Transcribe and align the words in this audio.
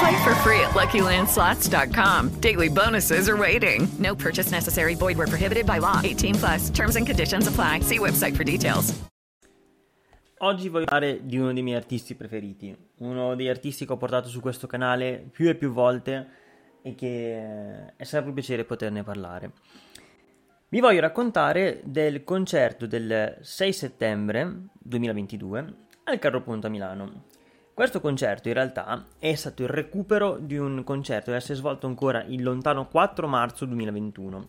Play 0.00 0.16
for 0.24 0.34
free 0.36 0.60
at 0.60 0.70
LuckyLandSlots.com. 0.70 2.40
Daily 2.40 2.70
bonuses 2.70 3.28
are 3.28 3.36
waiting. 3.36 3.86
No 3.98 4.14
purchase 4.14 4.50
necessary. 4.50 4.94
Void 4.94 5.18
were 5.18 5.26
prohibited 5.26 5.66
by 5.66 5.78
law. 5.78 6.00
18 6.02 6.36
plus. 6.36 6.70
Terms 6.70 6.96
and 6.96 7.06
conditions 7.06 7.46
apply. 7.46 7.80
See 7.80 7.98
website 7.98 8.34
for 8.34 8.44
details. 8.44 8.94
Oggi 10.38 10.70
voglio 10.70 10.86
parlare 10.86 11.20
di 11.26 11.36
uno 11.36 11.52
dei 11.52 11.62
miei 11.62 11.76
artisti 11.76 12.14
preferiti, 12.14 12.74
uno 13.00 13.34
degli 13.34 13.48
artisti 13.48 13.84
che 13.84 13.92
ho 13.92 13.98
portato 13.98 14.28
su 14.28 14.40
questo 14.40 14.66
canale 14.66 15.22
più 15.30 15.50
e 15.50 15.54
più 15.54 15.70
volte 15.70 16.28
e 16.80 16.94
che 16.94 17.94
è 17.94 18.04
sempre 18.04 18.30
un 18.30 18.34
piacere 18.34 18.64
poterne 18.64 19.02
parlare. 19.02 19.52
Vi 20.70 20.80
voglio 20.80 21.00
raccontare 21.00 21.82
del 21.84 22.24
concerto 22.24 22.86
del 22.86 23.36
6 23.38 23.72
settembre 23.74 24.68
2022 24.78 25.74
al 26.04 26.18
Carro 26.18 26.40
Ponto 26.40 26.68
a 26.68 26.70
Milano. 26.70 27.24
Questo 27.80 28.02
concerto 28.02 28.48
in 28.48 28.52
realtà 28.52 29.06
è 29.18 29.34
stato 29.34 29.62
il 29.62 29.70
recupero 29.70 30.36
di 30.36 30.58
un 30.58 30.84
concerto 30.84 31.32
che 31.32 31.40
si 31.40 31.52
è 31.52 31.54
svolto 31.54 31.86
ancora 31.86 32.22
il 32.24 32.42
lontano 32.42 32.86
4 32.86 33.26
marzo 33.26 33.64
2021. 33.64 34.48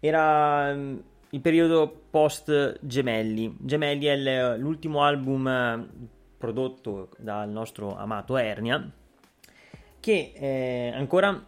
Era 0.00 0.74
mm, 0.74 0.96
il 1.30 1.40
periodo 1.40 2.06
post 2.10 2.80
Gemelli. 2.80 3.56
Gemelli 3.60 4.06
è 4.06 4.56
l'ultimo 4.56 5.04
album 5.04 5.46
eh, 5.46 5.88
prodotto 6.36 7.10
dal 7.18 7.48
nostro 7.48 7.96
amato 7.96 8.36
Ernia 8.36 8.90
che 10.00 10.32
eh, 10.34 10.92
ancora 10.92 11.40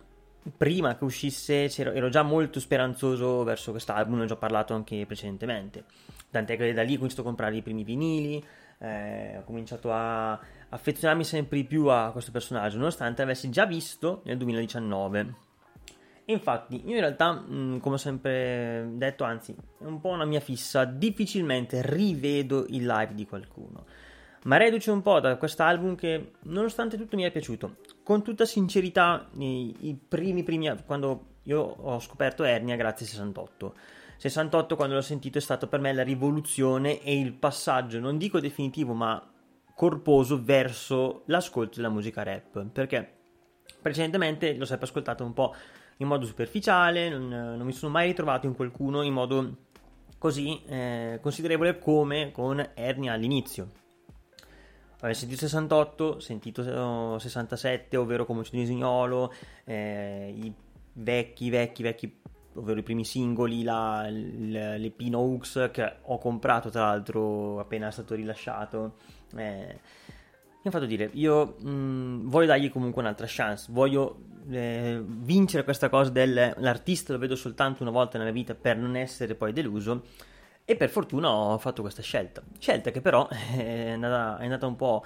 prima 0.56 0.96
che 0.96 1.02
uscisse 1.02 1.68
ero 1.74 2.08
già 2.08 2.22
molto 2.22 2.60
speranzoso 2.60 3.42
verso 3.42 3.72
quest'album, 3.72 4.18
ne 4.18 4.22
ho 4.22 4.26
già 4.26 4.36
parlato 4.36 4.74
anche 4.74 5.04
precedentemente. 5.06 5.82
Tant'è 6.30 6.56
che 6.56 6.72
da 6.72 6.82
lì 6.82 6.92
ho 6.92 6.98
cominciato 6.98 7.22
a 7.22 7.24
comprare 7.24 7.56
i 7.56 7.62
primi 7.62 7.82
vinili, 7.82 8.44
eh, 8.78 9.36
ho 9.38 9.42
cominciato 9.42 9.92
a 9.92 10.38
affezionarmi 10.70 11.24
sempre 11.24 11.58
di 11.58 11.64
più 11.64 11.86
a 11.86 12.10
questo 12.10 12.30
personaggio, 12.30 12.78
nonostante 12.78 13.22
avessi 13.22 13.50
già 13.50 13.66
visto 13.66 14.22
nel 14.24 14.36
2019. 14.36 15.34
E 16.24 16.32
infatti, 16.32 16.82
io 16.86 16.94
in 16.94 17.00
realtà, 17.00 17.42
come 17.44 17.80
ho 17.82 17.96
sempre 17.96 18.88
detto, 18.92 19.24
anzi, 19.24 19.52
è 19.52 19.84
un 19.84 20.00
po' 20.00 20.10
una 20.10 20.24
mia 20.24 20.40
fissa, 20.40 20.84
difficilmente 20.84 21.82
rivedo 21.84 22.66
il 22.68 22.86
live 22.86 23.14
di 23.14 23.26
qualcuno. 23.26 23.84
Ma 24.44 24.56
reduce 24.56 24.90
un 24.90 25.02
po' 25.02 25.18
da 25.18 25.36
quest'album 25.36 25.96
che, 25.96 26.32
nonostante 26.42 26.96
tutto, 26.96 27.16
mi 27.16 27.24
è 27.24 27.32
piaciuto. 27.32 27.78
Con 28.04 28.22
tutta 28.22 28.44
sincerità, 28.44 29.28
i, 29.38 29.98
primi, 30.08 30.44
primi, 30.44 30.72
quando 30.86 31.24
io 31.44 31.60
ho 31.60 31.98
scoperto 31.98 32.44
Ernia 32.44 32.76
grazie 32.76 33.06
a 33.06 33.08
68. 33.08 33.74
68 34.16 34.76
quando 34.76 34.94
l'ho 34.94 35.00
sentito 35.00 35.38
è 35.38 35.40
stato 35.40 35.66
per 35.66 35.80
me 35.80 35.92
la 35.92 36.02
rivoluzione 36.02 37.02
e 37.02 37.18
il 37.18 37.32
passaggio, 37.32 37.98
non 37.98 38.18
dico 38.18 38.38
definitivo, 38.38 38.92
ma 38.92 39.29
corposo 39.80 40.38
verso 40.42 41.22
l'ascolto 41.24 41.76
della 41.76 41.88
musica 41.88 42.22
rap, 42.22 42.66
perché 42.66 43.14
precedentemente 43.80 44.52
l'ho 44.52 44.66
sempre 44.66 44.86
ascoltato 44.86 45.24
un 45.24 45.32
po' 45.32 45.54
in 45.96 46.06
modo 46.06 46.26
superficiale, 46.26 47.08
non, 47.08 47.28
non 47.28 47.62
mi 47.62 47.72
sono 47.72 47.90
mai 47.90 48.08
ritrovato 48.08 48.46
in 48.46 48.54
qualcuno 48.54 49.00
in 49.00 49.14
modo 49.14 49.56
così 50.18 50.62
eh, 50.66 51.18
considerevole 51.22 51.78
come 51.78 52.30
con 52.30 52.62
Ernia 52.74 53.14
all'inizio. 53.14 53.70
Avevo 54.98 55.16
sentito 55.16 55.40
68, 55.40 56.20
sentito 56.20 57.18
67, 57.18 57.96
ovvero 57.96 58.26
come 58.26 58.44
Cinignolo, 58.44 59.32
eh, 59.64 60.30
i 60.36 60.52
vecchi, 60.92 61.48
vecchi, 61.48 61.82
vecchi 61.82 62.20
ovvero 62.54 62.80
i 62.80 62.82
primi 62.82 63.06
singoli, 63.06 63.62
la, 63.62 64.06
l'EP 64.10 65.00
Nox 65.04 65.70
che 65.70 65.96
ho 66.02 66.18
comprato 66.18 66.68
tra 66.68 66.82
l'altro 66.82 67.58
appena 67.60 67.88
è 67.88 67.92
stato 67.92 68.14
rilasciato. 68.14 68.96
Eh, 69.36 69.78
mi 70.62 70.68
ha 70.68 70.70
fatto 70.70 70.86
dire, 70.86 71.08
io 71.14 71.56
mh, 71.58 71.70
mm, 71.70 72.28
voglio 72.28 72.46
dargli 72.46 72.70
comunque 72.70 73.00
un'altra 73.00 73.26
chance, 73.28 73.68
voglio 73.70 74.24
eh, 74.50 75.02
vincere 75.04 75.64
questa 75.64 75.88
cosa 75.88 76.10
dell'artista 76.10 77.12
lo 77.12 77.18
vedo 77.18 77.34
soltanto 77.34 77.82
una 77.82 77.90
volta 77.90 78.18
nella 78.18 78.30
vita 78.30 78.54
per 78.54 78.76
non 78.76 78.96
essere 78.96 79.34
poi 79.34 79.52
deluso 79.52 80.04
e 80.64 80.76
per 80.76 80.90
fortuna 80.90 81.30
ho 81.30 81.58
fatto 81.58 81.80
questa 81.80 82.02
scelta, 82.02 82.42
scelta 82.58 82.90
che 82.90 83.00
però 83.00 83.26
è 83.56 83.90
andata, 83.90 84.38
è 84.38 84.44
andata 84.44 84.66
un 84.66 84.76
po' 84.76 85.02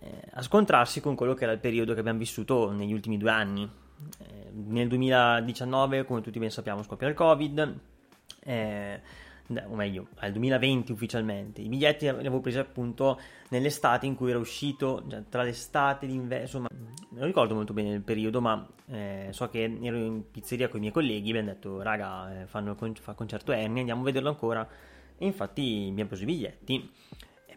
eh, 0.00 0.22
a 0.32 0.42
scontrarsi 0.42 1.00
con 1.00 1.14
quello 1.14 1.34
che 1.34 1.44
era 1.44 1.52
il 1.52 1.58
periodo 1.58 1.92
che 1.92 2.00
abbiamo 2.00 2.18
vissuto 2.18 2.70
negli 2.72 2.92
ultimi 2.92 3.18
due 3.18 3.30
anni, 3.30 3.68
eh, 4.18 4.50
nel 4.52 4.88
2019, 4.88 6.04
come 6.04 6.22
tutti 6.22 6.38
ben 6.38 6.50
sappiamo, 6.50 6.82
scoppia 6.82 7.06
il 7.08 7.14
Covid, 7.14 7.78
eh, 8.44 9.00
o 9.48 9.74
meglio, 9.74 10.08
al 10.16 10.32
2020 10.32 10.92
ufficialmente. 10.92 11.60
I 11.60 11.68
biglietti 11.68 12.04
li 12.04 12.10
avevo 12.10 12.40
presi 12.40 12.58
appunto 12.58 13.20
nell'estate 13.50 14.06
in 14.06 14.14
cui 14.14 14.30
era 14.30 14.38
uscito, 14.38 15.04
cioè, 15.08 15.22
tra 15.28 15.42
l'estate 15.42 16.06
e 16.06 16.08
l'inverno, 16.08 16.44
insomma, 16.44 16.68
non 17.10 17.24
ricordo 17.24 17.54
molto 17.54 17.72
bene 17.72 17.92
il 17.92 18.02
periodo, 18.02 18.40
ma 18.40 18.66
eh, 18.88 19.28
so 19.30 19.48
che 19.48 19.78
ero 19.80 19.96
in 19.96 20.30
pizzeria 20.30 20.68
con 20.68 20.78
i 20.78 20.80
miei 20.80 20.92
colleghi, 20.92 21.30
abbiamo 21.30 21.48
detto, 21.48 21.82
raga, 21.82 22.42
eh, 22.42 22.46
fanno 22.46 22.74
con- 22.74 22.94
fa 22.94 23.14
concerto 23.14 23.52
Ernie, 23.52 23.80
andiamo 23.80 24.02
a 24.02 24.04
vederlo 24.04 24.28
ancora. 24.28 24.68
E 25.18 25.24
infatti 25.24 25.86
abbiamo 25.90 26.08
preso 26.08 26.24
i 26.24 26.26
biglietti, 26.26 26.90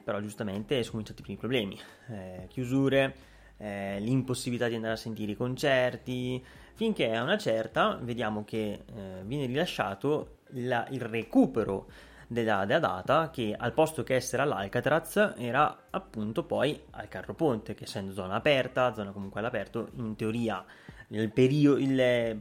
però 0.03 0.21
giustamente 0.21 0.75
sono 0.81 0.91
cominciati 0.91 1.19
i 1.19 1.23
primi 1.23 1.39
problemi, 1.39 1.77
eh, 2.07 2.47
chiusure, 2.47 3.15
eh, 3.57 3.99
l'impossibilità 3.99 4.67
di 4.67 4.75
andare 4.75 4.93
a 4.93 4.97
sentire 4.97 5.33
i 5.33 5.35
concerti, 5.35 6.43
finché 6.73 7.13
a 7.13 7.21
una 7.21 7.37
certa 7.37 7.99
vediamo 8.01 8.45
che 8.45 8.71
eh, 8.71 9.21
viene 9.25 9.45
rilasciato 9.45 10.38
la, 10.51 10.87
il 10.89 11.01
recupero 11.01 11.87
della, 12.27 12.65
della, 12.65 12.79
data 12.79 13.29
che 13.31 13.55
al 13.57 13.73
posto 13.73 14.03
che 14.03 14.15
essere 14.15 14.43
all'Alcatraz 14.43 15.33
era 15.37 15.85
appunto 15.89 16.43
poi 16.43 16.79
al 16.91 17.07
Carro 17.07 17.33
Ponte, 17.33 17.73
che 17.73 17.85
essendo 17.85 18.13
zona 18.13 18.35
aperta, 18.35 18.93
zona 18.93 19.11
comunque 19.11 19.39
all'aperto, 19.39 19.89
in 19.95 20.15
teoria 20.15 20.63
il, 21.09 21.31
perio, 21.31 21.75
il 21.77 22.39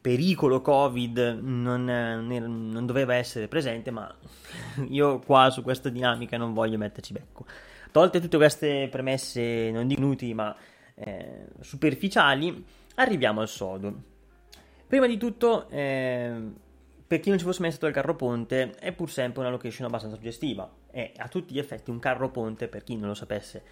pericolo 0.00 0.60
Covid 0.60 1.38
non, 1.40 1.84
non, 1.84 2.70
non, 2.70 2.86
doveva 2.86 3.14
essere 3.14 3.48
presente, 3.48 3.90
ma 3.90 4.12
io 4.88 5.18
qua 5.20 5.50
su 5.50 5.62
questa 5.62 5.88
dinamica 5.88 6.36
non 6.36 6.52
voglio 6.54 6.78
metterci 6.78 7.12
becco. 7.12 7.44
Tolte 7.92 8.20
tutte 8.20 8.36
queste 8.36 8.88
premesse 8.90 9.70
non 9.70 9.86
dico 9.86 10.00
inutili, 10.00 10.34
ma 10.34 10.54
eh, 10.94 11.46
superficiali, 11.60 12.64
arriviamo 12.96 13.40
al 13.40 13.48
sodo. 13.48 14.14
Prima 14.86 15.06
di 15.06 15.16
tutto, 15.16 15.68
eh, 15.68 16.40
per 17.06 17.20
chi 17.20 17.28
non 17.28 17.38
ci 17.38 17.44
fosse 17.44 17.60
mai 17.60 17.70
stato 17.70 17.86
il 17.86 17.92
carro 17.92 18.16
ponte, 18.16 18.72
è 18.78 18.92
pur 18.92 19.10
sempre 19.10 19.40
una 19.40 19.50
location 19.50 19.86
abbastanza 19.86 20.16
suggestiva. 20.16 20.68
È 20.90 21.12
a 21.16 21.28
tutti 21.28 21.54
gli 21.54 21.58
effetti 21.58 21.90
un 21.90 21.98
carro 21.98 22.30
ponte, 22.30 22.68
per 22.68 22.82
chi 22.82 22.96
non 22.96 23.08
lo 23.08 23.14
sapesse, 23.14 23.62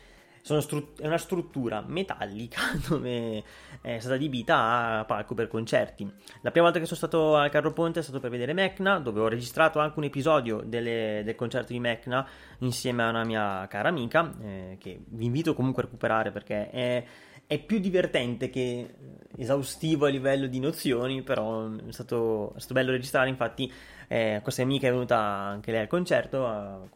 stru- 0.60 1.00
è 1.00 1.06
una 1.06 1.18
struttura 1.18 1.82
metallica 1.86 2.60
dove 2.86 3.42
è 3.80 3.98
stata 3.98 4.14
adibita 4.14 4.98
a 4.98 5.04
palco 5.04 5.34
per 5.34 5.48
concerti. 5.48 6.04
La 6.42 6.50
prima 6.50 6.66
volta 6.66 6.78
che 6.78 6.84
sono 6.84 6.98
stato 6.98 7.36
al 7.36 7.50
Carro 7.50 7.72
Ponte 7.72 8.00
è 8.00 8.02
stato 8.02 8.20
per 8.20 8.30
vedere 8.30 8.52
Mecna, 8.52 8.98
dove 8.98 9.20
ho 9.20 9.28
registrato 9.28 9.78
anche 9.78 9.98
un 9.98 10.04
episodio 10.04 10.62
delle, 10.64 11.22
del 11.24 11.34
concerto 11.34 11.72
di 11.72 11.80
Mecna 11.80 12.26
insieme 12.58 13.02
a 13.02 13.08
una 13.08 13.24
mia 13.24 13.66
cara 13.68 13.88
amica, 13.88 14.32
eh, 14.42 14.76
che 14.78 15.00
vi 15.06 15.24
invito 15.24 15.54
comunque 15.54 15.82
a 15.82 15.86
recuperare 15.86 16.30
perché 16.30 16.70
è, 16.70 17.04
è 17.46 17.58
più 17.58 17.78
divertente 17.78 18.50
che 18.50 18.94
esaustivo 19.36 20.06
a 20.06 20.08
livello 20.08 20.46
di 20.46 20.58
nozioni, 20.60 21.22
però 21.22 21.68
è 21.74 21.92
stato, 21.92 22.54
è 22.54 22.58
stato 22.58 22.74
bello 22.74 22.90
registrare, 22.90 23.28
infatti 23.28 23.70
eh, 24.08 24.40
questa 24.42 24.62
amica 24.62 24.88
è 24.88 24.90
venuta 24.90 25.18
anche 25.18 25.70
lei 25.70 25.80
al 25.80 25.86
concerto, 25.86 26.46
eh, 26.46 26.88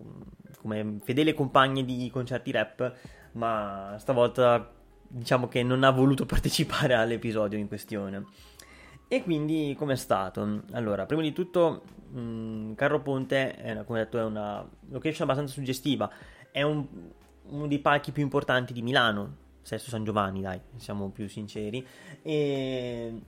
come 0.60 0.96
fedele 1.02 1.34
compagna 1.34 1.82
di 1.82 2.08
concerti 2.12 2.50
rap, 2.50 2.94
ma 3.32 3.96
stavolta 3.98 4.72
diciamo 5.08 5.48
che 5.48 5.62
non 5.62 5.84
ha 5.84 5.90
voluto 5.90 6.24
partecipare 6.26 6.94
all'episodio 6.94 7.58
in 7.58 7.68
questione. 7.68 8.24
E 9.10 9.22
quindi 9.22 9.74
com'è 9.76 9.96
stato? 9.96 10.64
Allora, 10.72 11.06
prima 11.06 11.22
di 11.22 11.32
tutto, 11.32 11.82
mh, 12.10 12.74
Carro 12.74 13.00
Ponte, 13.00 13.56
è, 13.56 13.84
come 13.84 14.00
detto, 14.00 14.18
è 14.18 14.22
una 14.22 14.68
location 14.90 15.22
abbastanza 15.22 15.54
suggestiva. 15.54 16.10
È 16.50 16.60
un, 16.60 16.86
uno 17.44 17.66
dei 17.66 17.78
palchi 17.78 18.12
più 18.12 18.22
importanti 18.22 18.74
di 18.74 18.82
Milano, 18.82 19.46
Sesto 19.68 19.90
San 19.90 20.02
Giovanni, 20.02 20.40
dai, 20.40 20.58
siamo 20.76 21.10
più 21.10 21.28
sinceri. 21.28 21.86
E... 22.22 23.20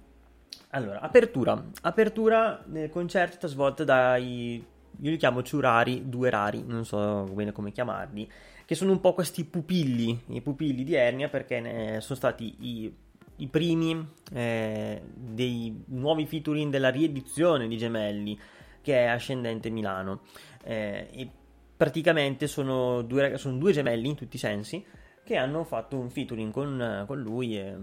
Allora, 0.70 1.00
apertura. 1.00 1.62
Apertura 1.82 2.62
del 2.64 2.88
concerto 2.88 3.46
svolta 3.46 3.84
dai, 3.84 4.54
io 5.00 5.10
li 5.10 5.18
chiamo 5.18 5.42
ciurari, 5.42 6.08
due 6.08 6.30
rari, 6.30 6.64
non 6.66 6.86
so 6.86 7.24
bene 7.24 7.52
come 7.52 7.72
chiamarli, 7.72 8.26
che 8.64 8.74
sono 8.74 8.92
un 8.92 9.00
po' 9.00 9.12
questi 9.12 9.44
pupilli, 9.44 10.18
i 10.28 10.40
pupilli 10.40 10.82
di 10.82 10.94
Ernia, 10.94 11.28
perché 11.28 12.00
sono 12.00 12.16
stati 12.16 12.56
i 12.60 12.94
i 13.40 13.46
primi 13.46 14.06
eh, 14.34 15.00
dei 15.14 15.82
nuovi 15.86 16.26
featuring 16.26 16.70
della 16.70 16.90
riedizione 16.90 17.68
di 17.68 17.78
Gemelli 17.78 18.38
che 18.82 18.98
è 18.98 19.06
Ascendente 19.06 19.70
Milano 19.70 20.24
eh, 20.62 21.08
e 21.10 21.30
praticamente 21.74 22.46
sono 22.46 23.00
due, 23.00 23.38
sono 23.38 23.56
due, 23.56 23.72
gemelli 23.72 24.08
in 24.08 24.14
tutti 24.14 24.36
i 24.36 24.38
sensi 24.38 24.84
che 25.30 25.36
hanno 25.36 25.62
fatto 25.62 25.96
un 25.96 26.10
featuring 26.10 26.52
con, 26.52 27.04
con 27.06 27.20
lui 27.20 27.56
e, 27.56 27.76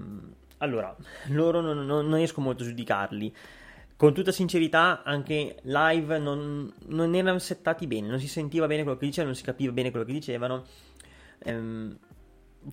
allora 0.57 0.93
loro 1.31 1.61
non, 1.61 1.85
non, 1.85 2.05
non, 2.05 2.17
riesco 2.17 2.41
molto 2.41 2.63
a 2.63 2.65
giudicarli. 2.65 3.33
Con 3.95 4.13
tutta 4.13 4.33
sincerità 4.33 5.01
anche 5.03 5.55
live 5.61 6.19
non, 6.19 6.71
non 6.87 7.15
erano 7.15 7.39
settati 7.39 7.87
bene 7.87 8.07
non 8.07 8.19
si 8.19 8.27
sentiva 8.27 8.67
bene 8.67 8.83
quello 8.83 8.97
che 8.97 9.05
dicevano 9.05 9.29
non 9.31 9.39
si 9.39 9.45
capiva 9.45 9.71
bene 9.71 9.91
quello 9.91 10.05
che 10.05 10.11
dicevano. 10.11 10.65
Ehm, 11.39 11.97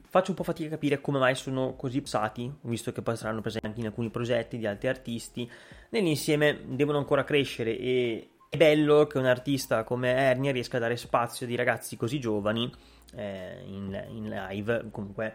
faccio 0.09 0.31
un 0.31 0.37
po' 0.37 0.43
fatica 0.43 0.67
a 0.67 0.73
capire 0.73 1.01
come 1.01 1.21
mai 1.21 1.37
sono 1.37 1.77
così 1.77 2.03
psati, 2.03 2.53
visto 2.63 2.91
che 2.91 3.01
poi 3.01 3.17
saranno 3.17 3.43
presenti 3.43 3.69
anche 3.69 3.81
in 3.81 3.87
alcuni 3.87 4.11
progetti 4.11 4.59
di 4.59 4.67
altri 4.67 4.89
artisti. 4.89 5.49
Nell'insieme 5.91 6.63
devono 6.67 6.99
ancora 6.99 7.23
crescere 7.23 7.79
e 7.79 8.31
è 8.49 8.57
bello 8.57 9.07
che 9.07 9.19
un 9.19 9.27
artista 9.27 9.85
come 9.85 10.11
Ernia 10.11 10.51
riesca 10.51 10.79
a 10.79 10.81
dare 10.81 10.97
spazio 10.97 11.47
di 11.47 11.55
ragazzi 11.55 11.97
così 11.97 12.19
giovani 12.19 12.71
eh, 13.15 13.63
in, 13.67 14.07
in, 14.11 14.29
live. 14.29 14.89
Comunque 14.91 15.35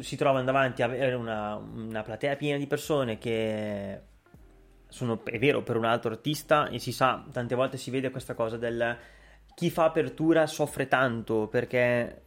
si 0.00 0.16
trovano 0.16 0.44
davanti 0.44 0.82
a 0.82 0.86
avere 0.86 1.14
una, 1.14 1.54
una 1.56 2.02
platea 2.02 2.36
piena 2.36 2.58
di 2.58 2.66
persone 2.66 3.18
che 3.18 4.00
sono, 4.88 5.20
è 5.24 5.38
vero, 5.38 5.62
per 5.62 5.76
un 5.76 5.84
altro 5.84 6.10
artista 6.10 6.68
e 6.68 6.78
si 6.78 6.92
sa, 6.92 7.24
tante 7.30 7.54
volte 7.54 7.76
si 7.76 7.90
vede 7.90 8.10
questa 8.10 8.34
cosa 8.34 8.56
del 8.56 8.96
chi 9.54 9.70
fa 9.70 9.84
apertura 9.84 10.46
soffre 10.46 10.86
tanto 10.86 11.48
perché 11.48 12.24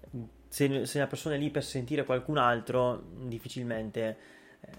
se, 0.50 0.86
se 0.88 0.98
una 0.98 1.08
persona 1.08 1.36
è 1.36 1.38
lì 1.38 1.52
per 1.52 1.64
sentire 1.64 2.04
qualcun 2.04 2.38
altro, 2.38 3.04
difficilmente 3.28 4.18
eh, 4.62 4.70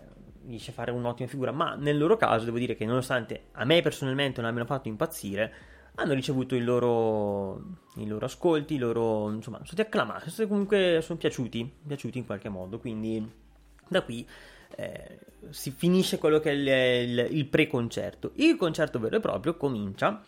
riesce 0.46 0.72
a 0.72 0.74
fare 0.74 0.90
un'ottima 0.90 1.28
figura. 1.28 1.52
Ma 1.52 1.76
nel 1.76 1.96
loro 1.96 2.16
caso, 2.16 2.44
devo 2.44 2.58
dire 2.58 2.74
che 2.74 2.84
nonostante 2.84 3.44
a 3.52 3.64
me 3.64 3.80
personalmente 3.80 4.40
non 4.40 4.50
abbiano 4.50 4.66
fatto 4.66 4.88
impazzire, 4.88 5.52
hanno 5.96 6.14
ricevuto 6.14 6.54
i 6.54 6.62
loro, 6.62 7.62
i 7.96 8.06
loro 8.06 8.24
ascolti, 8.26 8.74
i 8.74 8.78
loro, 8.78 9.30
insomma, 9.30 9.56
sono 9.58 9.66
stati 9.66 9.82
acclamati, 9.82 10.30
sono 10.30 10.48
comunque 10.48 11.00
sono 11.02 11.18
piaciuti, 11.18 11.70
piaciuti 11.86 12.18
in 12.18 12.26
qualche 12.26 12.48
modo. 12.48 12.78
Quindi 12.78 13.28
da 13.88 14.02
qui 14.02 14.26
eh, 14.76 15.18
si 15.50 15.70
finisce 15.70 16.18
quello 16.18 16.40
che 16.40 16.50
è 16.50 16.54
il, 16.54 17.08
il, 17.10 17.28
il 17.36 17.46
pre-concerto. 17.46 18.32
Il 18.36 18.56
concerto 18.56 18.98
vero 18.98 19.16
e 19.16 19.20
proprio 19.20 19.56
comincia 19.56 20.22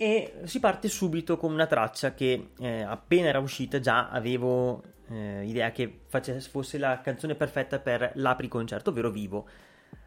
e 0.00 0.34
si 0.44 0.60
parte 0.60 0.88
subito 0.88 1.36
con 1.36 1.52
una 1.52 1.66
traccia 1.66 2.14
che 2.14 2.50
eh, 2.58 2.82
appena 2.82 3.28
era 3.28 3.40
uscita 3.40 3.80
già 3.80 4.08
avevo 4.10 4.80
eh, 5.10 5.44
idea 5.44 5.72
che 5.72 6.02
facesse, 6.06 6.48
fosse 6.48 6.78
la 6.78 7.00
canzone 7.00 7.34
perfetta 7.34 7.78
per 7.80 8.12
l'apri 8.14 8.48
concerto, 8.48 8.90
ovvero 8.90 9.10
Vivo. 9.10 9.48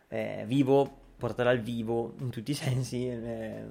Eh, 0.08 0.44
vivo, 0.46 1.00
portala 1.18 1.52
al 1.52 1.60
vivo 1.60 2.16
in 2.20 2.30
tutti 2.30 2.52
i 2.52 2.54
sensi, 2.54 3.08
eh, 3.08 3.64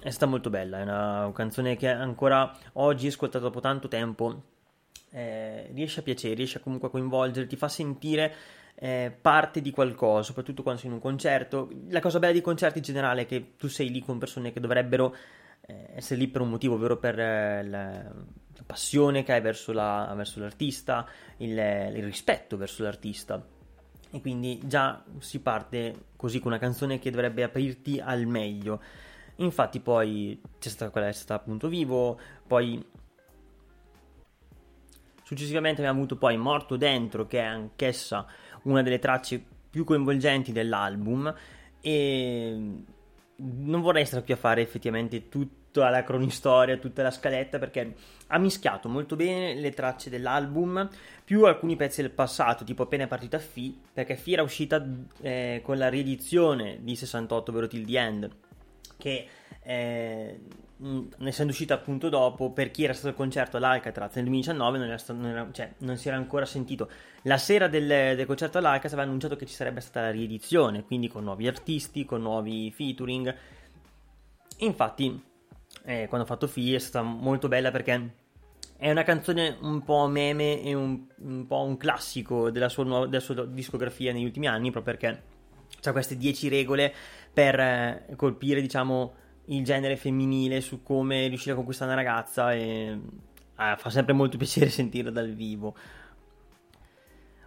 è 0.00 0.10
stata 0.10 0.26
molto 0.26 0.50
bella, 0.50 0.78
è 0.78 0.82
una 0.82 1.30
canzone 1.34 1.76
che 1.76 1.88
ancora 1.88 2.56
oggi, 2.74 3.08
ascoltata 3.08 3.44
dopo 3.44 3.60
tanto 3.60 3.88
tempo, 3.88 4.42
eh, 5.10 5.70
riesce 5.72 6.00
a 6.00 6.02
piacere, 6.02 6.34
riesce 6.34 6.60
comunque 6.60 6.88
a 6.88 6.90
coinvolgere, 6.90 7.46
ti 7.46 7.56
fa 7.56 7.68
sentire 7.68 8.34
eh, 8.74 9.16
parte 9.18 9.60
di 9.60 9.70
qualcosa, 9.70 10.22
soprattutto 10.22 10.62
quando 10.62 10.80
sei 10.80 10.90
in 10.90 10.96
un 10.96 11.02
concerto. 11.02 11.70
La 11.88 12.00
cosa 12.00 12.18
bella 12.18 12.32
dei 12.32 12.42
concerti 12.42 12.78
in 12.78 12.84
generale 12.84 13.22
è 13.22 13.26
che 13.26 13.54
tu 13.56 13.68
sei 13.68 13.90
lì 13.90 14.00
con 14.00 14.18
persone 14.18 14.52
che 14.52 14.60
dovrebbero 14.60 15.14
eh, 15.62 15.90
essere 15.94 16.20
lì 16.20 16.28
per 16.28 16.42
un 16.42 16.50
motivo, 16.50 16.74
ovvero 16.74 16.98
per 16.98 17.18
eh, 17.18 17.64
la, 17.64 18.12
passione 18.64 19.22
che 19.22 19.32
hai 19.32 19.40
verso, 19.40 19.72
la, 19.72 20.12
verso 20.16 20.40
l'artista, 20.40 21.06
il, 21.38 21.50
il, 21.50 22.04
rispetto 22.04 22.56
verso 22.56 22.82
l'artista. 22.82 23.44
E 24.10 24.20
quindi 24.20 24.60
già 24.64 25.02
si 25.18 25.40
parte 25.40 26.06
così 26.16 26.38
con 26.38 26.52
una 26.52 26.60
canzone 26.60 26.98
che 26.98 27.10
dovrebbe 27.10 27.42
aprirti 27.42 28.00
al 28.00 28.26
meglio. 28.26 28.80
Infatti 29.36 29.80
poi 29.80 30.40
c'è 30.58 30.68
stata 30.68 30.90
quella 30.90 31.06
che 31.08 31.12
è 31.12 31.16
stata 31.16 31.34
appunto 31.34 31.68
vivo, 31.68 32.18
poi 32.46 32.84
successivamente 35.22 35.80
abbiamo 35.80 35.98
avuto 35.98 36.16
poi 36.16 36.36
Morto 36.36 36.76
Dentro, 36.76 37.26
che 37.26 37.40
è 37.40 37.44
anch'essa 37.44 38.26
una 38.62 38.82
delle 38.82 38.98
tracce 38.98 39.44
più 39.68 39.84
coinvolgenti 39.84 40.52
dell'album 40.52 41.34
e 41.80 42.84
non 43.36 43.80
vorrei 43.80 44.06
stare 44.06 44.24
qui 44.24 44.32
a 44.32 44.36
fare 44.36 44.62
effettivamente 44.62 45.28
tutta 45.28 45.90
la 45.90 46.02
cronistoria, 46.02 46.78
tutta 46.78 47.02
la 47.02 47.10
scaletta, 47.10 47.58
perché 47.58 47.94
ha 48.28 48.38
mischiato 48.38 48.88
molto 48.88 49.14
bene 49.16 49.54
le 49.54 49.70
tracce 49.70 50.08
dell'album, 50.08 50.88
più 51.24 51.44
alcuni 51.44 51.76
pezzi 51.76 52.00
del 52.00 52.10
passato, 52.10 52.64
tipo 52.64 52.84
appena 52.84 53.04
è 53.04 53.08
partita 53.08 53.38
Fi, 53.38 53.78
perché 53.92 54.16
Fi 54.16 54.32
era 54.32 54.42
uscita 54.42 54.82
eh, 55.20 55.60
con 55.62 55.76
la 55.76 55.88
riedizione 55.88 56.78
di 56.80 56.96
68, 56.96 57.50
ovvero 57.50 57.66
Till 57.66 57.84
the 57.84 57.98
End, 57.98 58.30
che 58.96 59.28
eh, 59.62 60.40
essendo 61.24 61.52
uscita 61.52 61.74
appunto 61.74 62.08
dopo, 62.08 62.50
per 62.52 62.70
chi 62.70 62.84
era 62.84 62.92
stato 62.92 63.08
al 63.08 63.14
concerto 63.14 63.56
all'Alcatraz 63.56 64.14
nel 64.16 64.24
2019 64.24 64.78
non, 64.78 64.98
stato, 64.98 65.18
non, 65.18 65.30
era, 65.30 65.48
cioè, 65.52 65.72
non 65.78 65.96
si 65.96 66.08
era 66.08 66.16
ancora 66.16 66.44
sentito. 66.44 66.90
La 67.22 67.38
sera 67.38 67.66
del, 67.68 67.86
del 67.86 68.26
concerto 68.26 68.58
all'Alcatraz 68.58 68.92
aveva 68.92 69.06
annunciato 69.06 69.36
che 69.36 69.46
ci 69.46 69.54
sarebbe 69.54 69.80
stata 69.80 70.06
la 70.06 70.10
riedizione, 70.12 70.84
quindi 70.84 71.08
con 71.08 71.24
nuovi 71.24 71.46
artisti, 71.46 72.04
con 72.04 72.20
nuovi 72.20 72.70
featuring. 72.70 73.34
Infatti, 74.58 75.22
eh, 75.84 76.06
quando 76.08 76.26
ho 76.26 76.28
fatto 76.28 76.46
Fi 76.46 76.74
è 76.74 76.78
stata 76.78 77.04
molto 77.04 77.48
bella 77.48 77.70
perché 77.70 78.14
è 78.78 78.90
una 78.90 79.04
canzone 79.04 79.56
un 79.60 79.82
po' 79.82 80.06
meme 80.06 80.62
e 80.62 80.74
un, 80.74 81.06
un 81.18 81.46
po' 81.46 81.62
un 81.62 81.76
classico 81.78 82.50
della 82.50 82.68
sua, 82.68 82.84
nuova, 82.84 83.06
della 83.06 83.22
sua 83.22 83.46
discografia 83.46 84.12
negli 84.12 84.24
ultimi 84.24 84.46
anni, 84.46 84.70
proprio 84.70 84.94
perché 84.94 85.34
ha 85.82 85.92
queste 85.92 86.16
10 86.16 86.48
regole 86.48 86.94
per 87.36 87.60
eh, 87.60 88.06
colpire, 88.16 88.62
diciamo, 88.62 89.12
il 89.48 89.62
genere 89.62 89.96
femminile 89.96 90.62
su 90.62 90.82
come 90.82 91.26
riuscire 91.26 91.52
a 91.52 91.56
conquistare 91.56 91.92
una 91.92 92.00
ragazza 92.00 92.54
e 92.54 92.98
eh, 93.58 93.74
fa 93.76 93.90
sempre 93.90 94.14
molto 94.14 94.38
piacere 94.38 94.70
sentirla 94.70 95.10
dal 95.10 95.34
vivo. 95.34 95.76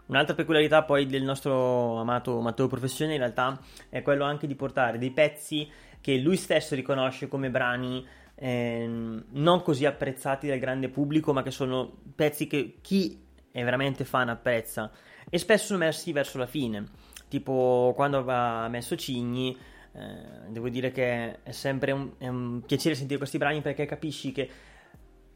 Un'altra 0.06 0.36
peculiarità 0.36 0.84
poi 0.84 1.08
del 1.08 1.24
nostro 1.24 1.98
amato 1.98 2.40
Matteo 2.40 2.68
Professione 2.68 3.14
in 3.14 3.18
realtà 3.18 3.60
è 3.90 4.04
quello 4.04 4.26
anche 4.26 4.46
di 4.46 4.54
portare 4.54 5.00
dei 5.00 5.10
pezzi 5.10 5.68
che 6.00 6.18
lui 6.18 6.38
stesso 6.38 6.76
riconosce 6.76 7.28
come 7.28 7.50
brani 7.50 8.06
eh, 8.36 8.88
non 8.88 9.62
così 9.64 9.86
apprezzati 9.86 10.48
dal 10.48 10.60
grande 10.60 10.90
pubblico, 10.90 11.34
ma 11.34 11.42
che 11.42 11.50
sono 11.50 11.98
pezzi 12.16 12.46
che 12.46 12.78
chi 12.82 13.26
è 13.52 13.64
veramente 13.64 14.06
fan 14.06 14.30
apprezza 14.30 14.92
e 15.28 15.40
spesso 15.40 15.76
messi 15.78 16.12
verso 16.12 16.38
la 16.38 16.46
fine, 16.46 16.86
tipo 17.28 17.92
quando 17.96 18.20
aveva 18.20 18.68
messo 18.68 18.96
Cigni 18.96 19.58
eh, 19.94 20.50
devo 20.50 20.70
dire 20.70 20.92
che 20.92 21.42
è 21.42 21.52
sempre 21.52 21.92
un, 21.92 22.12
è 22.18 22.28
un, 22.28 22.62
piacere 22.66 22.96
sentire 22.96 23.18
questi 23.18 23.38
brani 23.38 23.62
perché 23.62 23.86
capisci 23.86 24.32
che, 24.32 24.50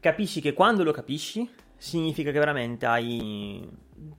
capisci 0.00 0.40
che 0.40 0.52
quando 0.52 0.84
lo 0.84 0.92
capisci 0.92 1.48
significa 1.76 2.30
che 2.30 2.38
veramente 2.38 2.86
hai, 2.86 3.68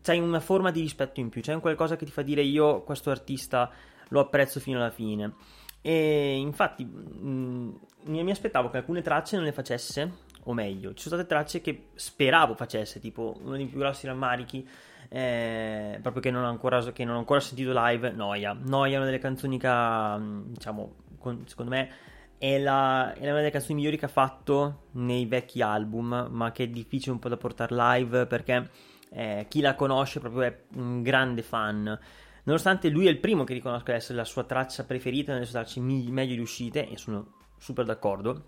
hai 0.06 0.20
una 0.20 0.40
forma 0.40 0.72
di 0.72 0.82
rispetto 0.82 1.20
in 1.20 1.30
più, 1.30 1.42
c'è 1.42 1.54
un 1.54 1.62
qualcosa 1.62 1.96
che 1.96 2.06
ti 2.06 2.12
fa 2.12 2.22
dire 2.22 2.42
io 2.42 2.84
questo 2.84 3.12
artista 3.12 3.72
lo 4.10 4.20
apprezzo 4.20 4.60
fino 4.60 4.78
alla 4.78 4.92
fine. 4.92 5.34
E 5.82 6.38
infatti 6.38 6.84
mh, 6.84 7.28
mm, 7.28 7.74
mi 8.08 8.32
aspettavo 8.32 8.70
che 8.70 8.78
alcune 8.78 9.02
tracce 9.02 9.36
non 9.36 9.46
le 9.46 9.52
facesse, 9.52 10.12
o 10.44 10.54
meglio, 10.54 10.94
ci 10.94 11.04
sono 11.04 11.16
state 11.16 11.28
tracce 11.28 11.62
che 11.62 11.88
speravo 11.94 12.56
facesse, 12.56 13.00
tipo 13.00 13.36
uno 13.42 13.56
dei 13.56 13.66
più 13.66 13.80
grossi 13.80 14.06
rammarichi 14.08 14.68
eh, 15.10 16.00
proprio 16.02 16.22
che 16.22 16.32
non, 16.32 16.44
ho 16.44 16.50
ancora, 16.50 16.82
che 16.92 17.06
non 17.06 17.16
ho 17.16 17.20
ancora 17.20 17.40
sentito 17.40 17.72
live, 17.74 18.12
Noia. 18.12 18.58
Noia 18.60 18.96
è 18.96 18.98
una 18.98 19.06
delle 19.06 19.20
canzoni 19.20 19.58
che, 19.58 19.70
mm, 19.70 20.54
diciamo, 20.54 20.96
con, 21.20 21.44
secondo 21.48 21.72
me 21.72 21.90
è, 22.38 22.60
la, 22.60 23.14
è, 23.14 23.24
una 23.24 23.38
delle 23.38 23.52
canzoni 23.52 23.76
migliori 23.76 23.98
che 23.98 24.06
ha 24.06 24.10
fatto 24.10 24.88
nei 24.92 25.26
vecchi 25.26 25.62
album, 25.62 26.28
ma 26.32 26.52
che 26.52 26.64
è 26.64 26.68
difficile 26.68 27.14
un 27.14 27.20
po' 27.20 27.30
da 27.30 27.38
portare 27.38 27.76
live 27.76 28.26
perché 28.28 28.70
eh, 29.10 29.46
chi 29.48 29.62
la 29.62 29.76
conosce 29.76 30.20
proprio 30.20 30.42
è 30.42 30.58
un 30.76 31.02
grande 31.02 31.42
fan. 31.42 32.00
Nonostante 32.44 32.90
lui 32.90 33.08
è 33.08 33.10
il 33.10 33.20
primo 33.20 33.44
che 33.44 33.54
riconosca 33.54 33.94
essere 33.94 34.18
la 34.18 34.26
sua 34.26 34.44
traccia 34.44 34.84
preferita, 34.84 35.32
una 35.32 35.40
delle 35.40 35.50
sue 35.50 35.60
tracce 35.60 35.80
meglio 35.80 36.36
riuscite, 36.36 36.88
e 36.88 36.98
sono 36.98 37.34
super 37.58 37.86
d'accordo, 37.86 38.44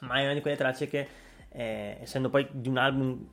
ma 0.00 0.14
è 0.14 0.24
una 0.24 0.32
di 0.32 0.40
quelle 0.40 0.56
tracce 0.56 0.88
che, 0.88 1.06
eh, 1.50 1.98
essendo 2.00 2.30
poi 2.30 2.48
di 2.52 2.68
un 2.68 2.78
album 2.78 3.28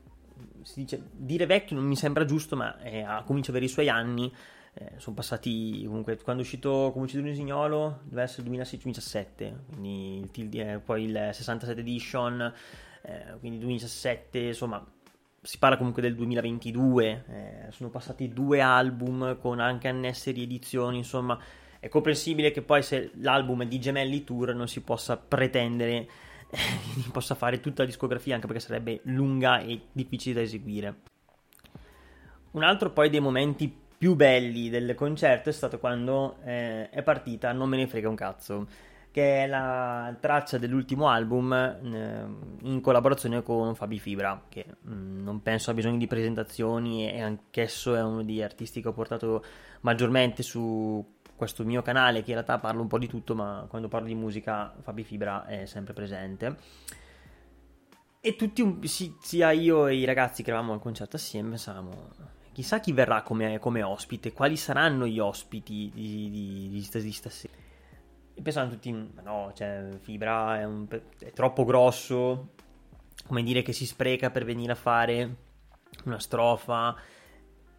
si 0.62 0.81
dice 0.81 1.01
dire 1.12 1.45
vecchio 1.45 1.75
non 1.75 1.86
mi 1.86 1.95
sembra 1.95 2.25
giusto, 2.25 2.55
ma 2.55 2.79
eh, 2.81 3.05
comincia 3.25 3.50
ad 3.50 3.57
avere 3.57 3.65
i 3.65 3.74
suoi 3.74 3.89
anni. 3.89 4.31
eh, 4.74 4.93
sono 4.98 5.15
passati 5.15 5.83
comunque 5.86 6.17
quando 6.17 6.41
è 6.41 6.45
uscito 6.45 6.91
come 6.93 7.05
uscito 7.05 7.21
Lusignolo 7.21 8.00
deve 8.03 8.24
essere 8.24 8.48
il 8.48 8.60
2016-2017 8.60 9.53
quindi 9.67 10.29
il, 10.36 10.60
eh, 10.60 10.79
poi 10.79 11.03
il 11.03 11.29
67 11.33 11.81
edition 11.81 12.53
eh, 13.01 13.36
quindi 13.39 13.57
2017 13.57 14.39
insomma 14.39 14.86
si 15.41 15.57
parla 15.57 15.75
comunque 15.75 16.01
del 16.01 16.15
2022 16.15 17.25
eh, 17.27 17.71
sono 17.71 17.89
passati 17.89 18.29
due 18.29 18.62
album 18.62 19.38
con 19.39 19.60
anche 19.60 19.89
annesse 19.89 20.31
riedizioni 20.31 20.98
insomma 20.98 21.38
è 21.79 21.89
comprensibile 21.89 22.51
che 22.51 22.62
poi 22.62 22.83
se 22.83 23.12
l'album 23.15 23.63
è 23.63 23.65
di 23.65 23.79
Gemelli 23.79 24.24
Tour 24.24 24.53
non 24.53 24.67
si 24.67 24.81
possa 24.81 25.17
pretendere 25.17 26.07
possa 27.12 27.36
fare 27.36 27.60
tutta 27.60 27.84
la 27.84 27.88
discografia 27.88 28.36
anche 28.36 28.48
perché 28.48 28.62
sarebbe 28.62 29.01
lunga 29.03 29.60
e 29.60 29.81
difficile 29.91 30.36
da 30.36 30.41
eseguire. 30.41 30.96
Un 32.51 32.63
altro 32.63 32.91
poi 32.91 33.10
dei 33.10 33.22
momenti 33.22 33.74
più 33.98 34.15
belli 34.15 34.70
del 34.70 34.96
concerto 34.96 35.50
è 35.50 35.53
stato 35.53 35.79
quando 35.79 36.38
eh, 36.43 36.89
è 36.89 37.03
partita 37.03 37.51
Non 37.53 37.70
me 37.70 37.77
ne 37.77 37.88
frega 37.88 38.10
un 38.10 38.15
cazzo, 38.15 38.67
che 39.12 39.43
è 39.43 39.48
la 39.48 40.15
traccia 40.20 40.58
dell'ultimo 40.58 41.08
album 41.08 41.53
eh, 41.53 42.25
in 42.63 42.81
collaborazione 42.81 43.43
con 43.43 43.75
Fabi 43.75 44.00
Fibra, 44.00 44.46
che 44.50 44.65
mh, 44.81 44.93
mm, 44.93 45.24
non 45.24 45.41
penso 45.41 45.70
abbia 45.70 45.84
bisogno 45.84 46.00
di 46.00 46.08
presentazioni 46.08 47.12
e 47.12 47.22
anch'esso 47.22 47.96
è 47.96 48.01
uno 48.01 48.24
degli 48.24 48.41
artisti 48.41 48.81
che 48.81 48.88
ho 48.88 48.93
portato 48.93 49.43
maggiormente 49.81 50.43
su 50.43 51.05
questo 51.41 51.65
mio 51.65 51.81
canale, 51.81 52.21
che 52.21 52.29
in 52.29 52.36
realtà 52.36 52.60
parlo 52.60 52.83
un 52.83 52.88
po' 52.88 53.00
di 53.00 53.07
tutto, 53.07 53.33
ma 53.33 53.65
quando 53.67 53.88
parlo 53.88 54.05
di 54.05 54.13
musica 54.13 54.75
Fabi 54.79 55.03
Fibra 55.03 55.48
è 55.48 55.65
sempre 55.65 55.91
presente. 55.91 56.55
E 58.21 58.36
tutti, 58.36 58.88
sia 58.88 59.50
io 59.50 59.88
e 59.88 59.95
i 59.95 60.05
ragazzi 60.05 60.43
che 60.43 60.51
eravamo 60.51 60.74
al 60.74 60.79
concerto 60.79 61.15
assieme, 61.15 61.50
pensavamo 61.50 62.10
chissà 62.51 62.79
chi 62.79 62.91
verrà 62.91 63.24
come, 63.24 63.57
come 63.57 63.81
ospite, 63.81 64.33
quali 64.33 64.55
saranno 64.55 65.07
gli 65.07 65.17
ospiti 65.17 65.89
di, 65.91 66.29
di, 66.29 66.69
di, 66.69 66.89
di 66.91 67.12
stasera. 67.12 67.53
E 68.36 68.41
pensavano 68.43 68.74
tutti, 68.74 68.91
ma 68.91 69.21
no, 69.24 69.51
cioè, 69.55 69.98
Fibra 70.00 70.60
è, 70.60 70.63
un, 70.63 70.86
è 71.17 71.31
troppo 71.31 71.65
grosso, 71.65 72.50
come 73.25 73.41
dire 73.41 73.63
che 73.63 73.74
si 73.74 73.88
spreca 73.88 74.29
per 74.29 74.45
venire 74.45 74.74
a 74.74 74.75
fare 74.75 75.36
una 76.05 76.19
strofa. 76.19 76.95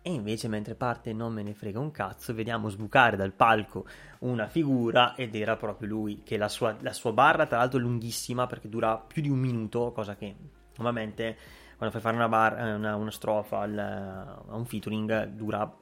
E 0.04 0.11
invece 0.11 0.49
mentre 0.49 0.75
parte 0.75 1.12
non 1.12 1.32
me 1.32 1.44
ne 1.44 1.54
frega 1.54 1.78
un 1.78 1.92
cazzo, 1.92 2.35
vediamo 2.35 2.68
sbucare 2.68 3.16
dal 3.16 3.32
palco 3.32 3.87
una 4.21 4.49
figura 4.49 5.14
ed 5.14 5.37
era 5.37 5.56
proprio 5.56 5.88
lui, 5.88 6.23
che 6.25 6.37
la 6.37 6.49
sua, 6.49 6.76
la 6.80 6.92
sua 6.92 7.12
barra 7.12 7.47
tra 7.47 7.59
l'altro 7.59 7.78
è 7.78 7.82
lunghissima 7.82 8.49
perché 8.49 8.68
dura 8.68 8.97
più 8.97 9.23
di 9.23 9.28
un 9.28 9.38
minuto, 9.38 9.92
cosa 9.92 10.16
che 10.16 10.35
normalmente 10.76 11.37
quando 11.76 11.94
fai 11.94 12.00
fare 12.00 12.16
una, 12.16 12.28
bar, 12.28 12.59
eh, 12.59 12.75
una, 12.75 12.97
una 12.97 13.11
strofa 13.12 13.61
al, 13.61 13.78
a 13.78 14.56
un 14.56 14.64
featuring 14.64 15.26
dura 15.26 15.73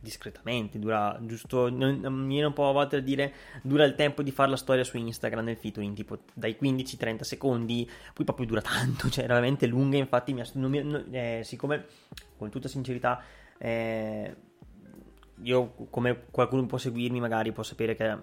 discretamente, 0.00 0.78
dura 0.78 1.18
giusto, 1.20 1.70
mi 1.70 2.26
viene 2.26 2.46
un 2.46 2.52
po' 2.52 2.68
a 2.68 2.72
volte 2.72 2.96
a 2.96 3.00
dire, 3.00 3.32
dura 3.62 3.84
il 3.84 3.94
tempo 3.94 4.22
di 4.22 4.30
fare 4.30 4.50
la 4.50 4.56
storia 4.56 4.82
su 4.82 4.96
Instagram 4.96 5.44
nel 5.44 5.56
featuring, 5.56 5.94
tipo 5.94 6.18
dai 6.32 6.56
15-30 6.60 7.20
secondi, 7.20 7.88
poi 8.14 8.24
proprio 8.24 8.46
dura 8.46 8.62
tanto, 8.62 9.10
cioè 9.10 9.24
era 9.24 9.34
veramente 9.34 9.66
lunga, 9.66 9.98
infatti 9.98 10.32
mi, 10.32 10.42
non 10.54 10.70
mi, 10.70 11.04
eh, 11.10 11.40
siccome 11.44 11.86
con 12.36 12.48
tutta 12.48 12.68
sincerità 12.68 13.22
eh, 13.62 14.36
io 15.42 15.74
come 15.90 16.24
qualcuno 16.30 16.66
può 16.66 16.78
seguirmi 16.78 17.20
magari 17.20 17.52
può 17.52 17.62
sapere 17.62 17.94
che 17.94 18.16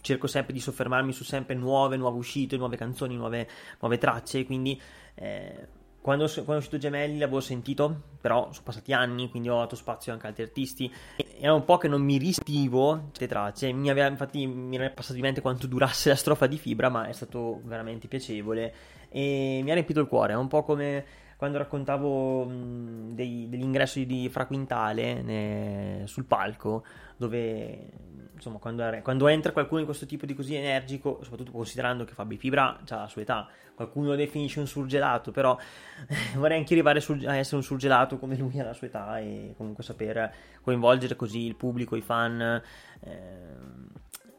cerco 0.00 0.26
sempre 0.26 0.52
di 0.52 0.60
soffermarmi 0.60 1.12
su 1.12 1.24
sempre 1.24 1.54
nuove, 1.54 1.96
nuove 1.96 2.18
uscite, 2.18 2.56
nuove 2.56 2.76
canzoni, 2.76 3.16
nuove, 3.16 3.48
nuove 3.80 3.98
tracce, 3.98 4.44
quindi 4.44 4.80
eh, 5.14 5.82
quando, 6.04 6.26
quando, 6.26 6.52
è 6.52 6.56
uscito 6.56 6.76
Gemelli 6.76 7.18
l'avevo 7.18 7.40
sentito, 7.40 8.02
però 8.20 8.48
sono 8.52 8.64
passati 8.64 8.92
anni, 8.92 9.30
quindi 9.30 9.48
ho 9.48 9.56
dato 9.56 9.74
spazio 9.74 10.12
anche 10.12 10.26
a 10.26 10.28
altri 10.28 10.42
artisti. 10.42 10.92
Era 11.40 11.54
un 11.54 11.64
po' 11.64 11.78
che 11.78 11.88
non 11.88 12.02
mi 12.02 12.18
ristivo 12.18 13.04
queste 13.08 13.26
tracce. 13.26 13.72
Mi 13.72 13.88
aveva, 13.88 14.06
infatti, 14.08 14.46
mi 14.46 14.76
era 14.76 14.90
passato 14.90 15.14
di 15.14 15.22
mente 15.22 15.40
quanto 15.40 15.66
durasse 15.66 16.10
la 16.10 16.14
strofa 16.14 16.46
di 16.46 16.58
Fibra, 16.58 16.90
ma 16.90 17.06
è 17.06 17.12
stato 17.12 17.62
veramente 17.64 18.06
piacevole 18.06 18.74
e 19.08 19.60
mi 19.62 19.70
ha 19.70 19.72
riempito 19.72 20.00
il 20.00 20.06
cuore. 20.06 20.34
È 20.34 20.36
un 20.36 20.48
po' 20.48 20.62
come 20.62 21.06
quando 21.36 21.58
raccontavo 21.58 22.44
mh, 22.44 23.14
dei, 23.14 23.48
dell'ingresso 23.48 23.98
di 24.00 24.28
Fra 24.28 24.46
Quintale 24.46 25.22
ne, 25.22 26.02
sul 26.06 26.24
palco, 26.24 26.84
dove 27.16 27.90
insomma, 28.34 28.58
quando, 28.58 28.84
quando, 29.02 29.26
entra 29.28 29.52
qualcuno 29.52 29.80
in 29.80 29.86
questo 29.86 30.06
tipo 30.06 30.26
di 30.26 30.34
così 30.34 30.54
energico, 30.54 31.20
soprattutto 31.22 31.52
considerando 31.52 32.04
che 32.04 32.12
Fabi 32.12 32.36
Fibra 32.36 32.80
ha 32.86 32.96
la 32.96 33.08
sua 33.08 33.22
età, 33.22 33.48
qualcuno 33.74 34.08
lo 34.08 34.16
definisce 34.16 34.60
un 34.60 34.66
surgelato, 34.66 35.30
però 35.30 35.56
vorrei 36.36 36.58
anche 36.58 36.74
arrivare 36.74 36.98
a 36.98 37.36
essere 37.36 37.56
un 37.56 37.62
surgelato 37.62 38.18
come 38.18 38.36
lui 38.36 38.58
alla 38.58 38.72
sua 38.72 38.86
età 38.86 39.18
e 39.18 39.54
comunque 39.56 39.82
saper 39.82 40.32
coinvolgere 40.60 41.16
così 41.16 41.40
il 41.40 41.56
pubblico, 41.56 41.96
i 41.96 42.02
fan. 42.02 42.62
Eh, 43.00 43.12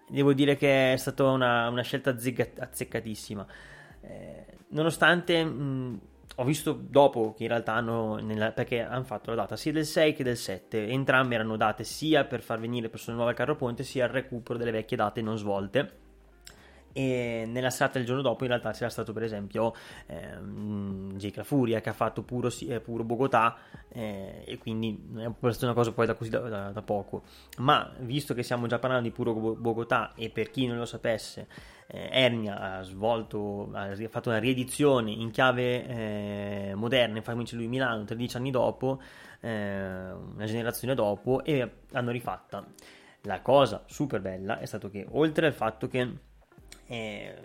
devo 0.07 0.33
dire 0.33 0.55
che 0.55 0.93
è 0.93 0.97
stata 0.97 1.23
una, 1.23 1.69
una 1.69 1.81
scelta 1.81 2.11
azzeccatissima. 2.11 3.45
Eh, 4.01 4.45
nonostante 4.69 5.43
mh, 5.43 5.99
ho 6.35 6.43
visto 6.43 6.73
dopo 6.73 7.33
che 7.33 7.43
in 7.43 7.49
realtà 7.49 7.73
hanno, 7.73 8.15
nella, 8.17 8.51
perché 8.51 8.81
hanno 8.81 9.03
fatto 9.03 9.29
la 9.29 9.37
data 9.37 9.55
sia 9.55 9.71
del 9.71 9.85
6 9.85 10.13
che 10.13 10.23
del 10.23 10.37
7, 10.37 10.87
entrambe 10.87 11.35
erano 11.35 11.57
date 11.57 11.83
sia 11.83 12.25
per 12.25 12.41
far 12.41 12.59
venire 12.59 12.89
persone 12.89 13.15
nuove 13.15 13.31
al 13.31 13.37
carro 13.37 13.55
ponte 13.55 13.83
sia 13.83 14.05
al 14.05 14.11
recupero 14.11 14.57
delle 14.57 14.71
vecchie 14.71 14.97
date 14.97 15.21
non 15.21 15.37
svolte 15.37 16.03
e 16.97 17.43
nella 17.45 17.69
serata 17.69 17.97
del 17.97 18.07
giorno 18.07 18.21
dopo 18.21 18.43
in 18.45 18.49
realtà 18.51 18.71
c'era 18.71 18.89
stato 18.89 19.11
per 19.11 19.23
esempio 19.23 19.75
ehm, 20.05 21.17
La 21.35 21.43
Furia 21.43 21.81
che 21.81 21.89
ha 21.89 21.93
fatto 21.93 22.23
puro, 22.23 22.49
eh, 22.69 22.79
puro 22.79 23.03
Bogotà 23.03 23.57
eh, 23.89 24.43
e 24.45 24.57
quindi 24.57 24.97
è 25.17 25.25
una 25.25 25.73
cosa 25.73 25.91
poi 25.91 26.05
da, 26.05 26.13
così 26.13 26.29
da, 26.29 26.39
da, 26.39 26.71
da, 26.71 26.81
poco. 26.81 27.23
Ma 27.57 27.91
visto 27.99 28.33
che 28.33 28.43
stiamo 28.43 28.65
già 28.67 28.79
parlando 28.79 29.09
di 29.09 29.13
puro 29.13 29.33
Bogotà 29.33 30.13
e 30.15 30.29
per 30.29 30.51
chi 30.51 30.67
non 30.67 30.77
lo 30.77 30.85
sapesse 30.85 31.47
eh, 31.87 32.07
Ernia 32.13 32.77
ha 32.77 32.81
svolto 32.83 33.69
ha 33.73 33.93
fatto 34.07 34.29
una 34.29 34.39
riedizione 34.39 35.11
in 35.11 35.31
chiave 35.31 35.87
eh, 36.69 36.71
moderna 36.75 37.21
in 37.25 37.45
lui 37.51 37.67
Milano 37.67 38.05
13 38.05 38.37
anni 38.37 38.51
dopo 38.51 39.01
eh, 39.41 40.11
una 40.11 40.45
generazione 40.45 40.95
dopo 40.95 41.43
e 41.43 41.71
l'hanno 41.89 42.11
rifatta. 42.11 42.65
La 43.23 43.41
cosa 43.41 43.83
super 43.85 44.21
bella 44.21 44.59
è 44.59 44.65
stato 44.65 44.89
che 44.89 45.05
oltre 45.09 45.47
al 45.47 45.53
fatto 45.53 45.89
che 45.89 46.33
eh, 46.87 47.35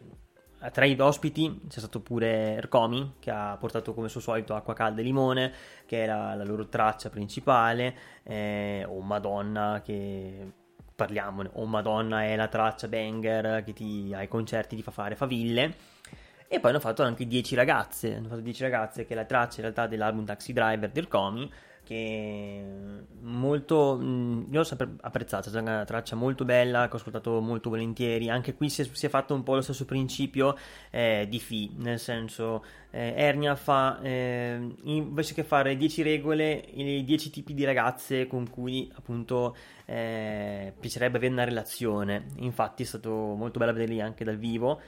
tra 0.72 0.84
i 0.84 0.98
ospiti 1.00 1.62
c'è 1.68 1.78
stato 1.78 2.00
pure 2.00 2.56
Ercomi 2.56 3.14
che 3.18 3.30
ha 3.30 3.56
portato 3.58 3.94
come 3.94 4.08
suo 4.08 4.20
solito 4.20 4.54
acqua 4.54 4.74
calda 4.74 5.00
e 5.00 5.04
limone, 5.04 5.52
che 5.86 6.02
era 6.02 6.34
la 6.34 6.44
loro 6.44 6.68
traccia 6.68 7.08
principale, 7.08 7.96
eh, 8.22 8.84
o 8.86 9.00
Madonna 9.00 9.80
che 9.82 10.52
parliamone, 10.94 11.50
o 11.54 11.64
Madonna 11.64 12.24
è 12.24 12.36
la 12.36 12.48
traccia 12.48 12.88
banger 12.88 13.64
che 13.64 13.72
ti, 13.72 14.12
ai 14.14 14.28
concerti 14.28 14.76
ti 14.76 14.82
fa 14.82 14.90
fare 14.90 15.16
faville. 15.16 15.74
E 16.46 16.58
poi 16.58 16.70
hanno 16.70 16.80
fatto 16.80 17.02
anche 17.04 17.26
10 17.26 17.54
ragazze, 17.54 18.16
hanno 18.16 18.28
fatto 18.28 18.40
10 18.40 18.62
ragazze 18.62 19.06
che 19.06 19.12
è 19.12 19.16
la 19.16 19.24
traccia 19.24 19.56
in 19.56 19.62
realtà 19.62 19.86
dell'album 19.86 20.24
Taxi 20.24 20.52
Driver 20.52 20.90
del 20.90 21.08
Comi 21.08 21.50
che 21.90 22.62
molto 23.22 23.98
io 24.00 24.46
l'ho 24.48 24.62
sempre 24.62 24.92
apprezzata, 25.00 25.50
è 25.50 25.60
una 25.60 25.84
traccia 25.84 26.14
molto 26.14 26.44
bella 26.44 26.86
che 26.86 26.94
ho 26.94 26.96
ascoltato 26.98 27.40
molto 27.40 27.68
volentieri. 27.68 28.30
Anche 28.30 28.54
qui 28.54 28.70
si 28.70 28.82
è, 28.82 28.88
si 28.92 29.06
è 29.06 29.08
fatto 29.08 29.34
un 29.34 29.42
po' 29.42 29.56
lo 29.56 29.60
stesso 29.60 29.84
principio 29.86 30.56
eh, 30.90 31.26
di 31.28 31.40
Fi 31.40 31.74
nel 31.78 31.98
senso 31.98 32.64
eh, 32.90 33.12
Ernia 33.16 33.56
fa 33.56 34.00
eh, 34.02 34.72
invece 34.84 35.34
che 35.34 35.42
fare 35.42 35.76
10 35.76 36.02
regole 36.02 36.52
i 36.74 37.02
10 37.04 37.30
tipi 37.30 37.54
di 37.54 37.64
ragazze 37.64 38.28
con 38.28 38.48
cui 38.48 38.88
appunto 38.94 39.56
eh, 39.86 40.72
piacerebbe 40.78 41.16
avere 41.16 41.32
una 41.32 41.44
relazione. 41.44 42.26
Infatti 42.36 42.84
è 42.84 42.86
stato 42.86 43.10
molto 43.10 43.58
bello 43.58 43.72
vederli 43.72 44.00
anche 44.00 44.22
dal 44.22 44.38
vivo. 44.38 44.80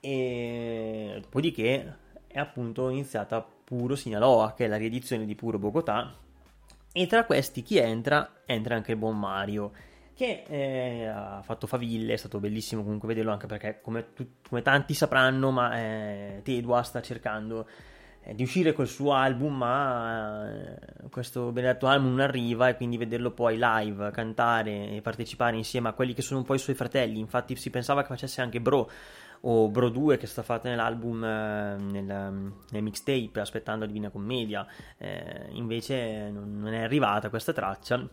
E 0.00 1.18
dopodiché 1.20 1.96
è 2.26 2.38
appunto 2.38 2.88
iniziata 2.88 3.46
Puro 3.64 3.94
Sinaloa 3.94 4.54
che 4.54 4.64
è 4.64 4.68
la 4.68 4.76
riedizione 4.78 5.26
di 5.26 5.34
Puro 5.34 5.58
Bogotà 5.58 6.24
e 6.98 7.06
tra 7.06 7.26
questi 7.26 7.62
chi 7.62 7.76
entra? 7.76 8.40
Entra 8.46 8.74
anche 8.74 8.92
il 8.92 8.96
buon 8.96 9.18
Mario, 9.18 9.70
che 10.14 10.44
eh, 10.48 11.06
ha 11.06 11.42
fatto 11.42 11.66
faville, 11.66 12.14
è 12.14 12.16
stato 12.16 12.40
bellissimo 12.40 12.82
comunque 12.82 13.06
vederlo 13.06 13.32
anche 13.32 13.46
perché 13.46 13.80
come, 13.82 14.14
tu, 14.14 14.26
come 14.48 14.62
tanti 14.62 14.94
sapranno, 14.94 15.50
ma 15.50 15.78
eh, 15.78 16.40
Tedua 16.42 16.82
sta 16.82 17.02
cercando 17.02 17.68
eh, 18.22 18.34
di 18.34 18.44
uscire 18.44 18.72
col 18.72 18.86
suo 18.86 19.12
album, 19.12 19.58
ma 19.58 20.50
eh, 20.50 21.08
questo 21.10 21.52
benedetto 21.52 21.86
album 21.86 22.12
non 22.12 22.20
arriva 22.20 22.70
e 22.70 22.76
quindi 22.76 22.96
vederlo 22.96 23.30
poi 23.32 23.58
live, 23.60 24.10
cantare 24.10 24.92
e 24.92 25.02
partecipare 25.02 25.54
insieme 25.54 25.90
a 25.90 25.92
quelli 25.92 26.14
che 26.14 26.22
sono 26.22 26.40
un 26.40 26.46
po' 26.46 26.54
i 26.54 26.58
suoi 26.58 26.76
fratelli, 26.76 27.18
infatti 27.18 27.54
si 27.56 27.68
pensava 27.68 28.00
che 28.00 28.08
facesse 28.08 28.40
anche 28.40 28.58
Bro, 28.58 28.90
o 29.48 29.68
Bro 29.68 29.90
2 29.90 30.16
che 30.16 30.26
sta 30.26 30.42
fatta 30.42 30.68
nell'album, 30.68 31.22
eh, 31.22 31.76
nel, 31.76 32.52
nel, 32.70 32.82
mixtape 32.82 33.40
Aspettando 33.40 33.86
Divina 33.86 34.10
Commedia, 34.10 34.66
eh, 34.98 35.46
invece 35.50 36.30
non, 36.30 36.72
è 36.72 36.82
arrivata 36.82 37.28
questa 37.28 37.52
traccia, 37.52 38.08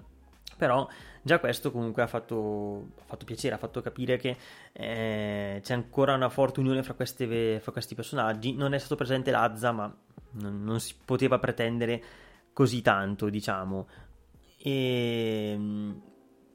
però 0.58 0.88
già 1.24 1.40
questo 1.40 1.72
comunque 1.72 2.04
ha 2.04 2.08
fatto, 2.08 2.90
ha 3.00 3.04
fatto 3.06 3.26
piacere, 3.26 3.56
ha 3.56 3.58
fatto 3.58 3.82
capire 3.82 4.18
che 4.18 4.38
eh, 4.74 5.60
c'è 5.64 5.74
ancora 5.74 6.14
una 6.14 6.30
forte 6.30 6.60
unione 6.60 6.84
fra, 6.84 6.94
queste, 6.94 7.60
fra, 7.60 7.72
questi 7.72 7.96
personaggi, 7.96 8.54
non 8.54 8.74
è 8.76 8.78
stato 8.78 8.96
presente 8.96 9.32
Lazza 9.32 9.72
ma 9.72 9.92
non, 10.34 10.64
non 10.64 10.80
si 10.80 10.94
poteva 11.04 11.40
pretendere 11.40 12.04
così 12.54 12.84
tanto 12.84 13.30
diciamo. 13.30 13.88
E 14.66 15.60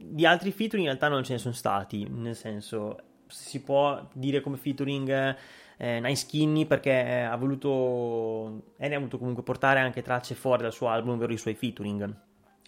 di 0.00 0.24
altri 0.24 0.52
featuring 0.52 0.86
in 0.86 0.94
realtà 0.94 1.08
non 1.08 1.24
ce 1.24 1.32
ne 1.32 1.38
sono 1.40 1.54
stati, 1.54 2.08
nel 2.08 2.36
senso 2.36 3.07
si 3.28 3.62
può 3.62 4.08
dire 4.12 4.40
come 4.40 4.56
featuring 4.56 5.36
eh, 5.76 6.00
Nice 6.00 6.26
Skinny 6.26 6.66
perché 6.66 7.22
ha 7.22 7.36
voluto 7.36 8.72
Eni 8.76 8.94
ha 8.94 8.98
voluto 8.98 9.18
comunque 9.18 9.42
portare 9.42 9.78
anche 9.80 10.02
tracce 10.02 10.34
fuori 10.34 10.62
dal 10.62 10.72
suo 10.72 10.88
album, 10.88 11.14
ovvero 11.14 11.32
i 11.32 11.38
suoi 11.38 11.54
featuring. 11.54 12.14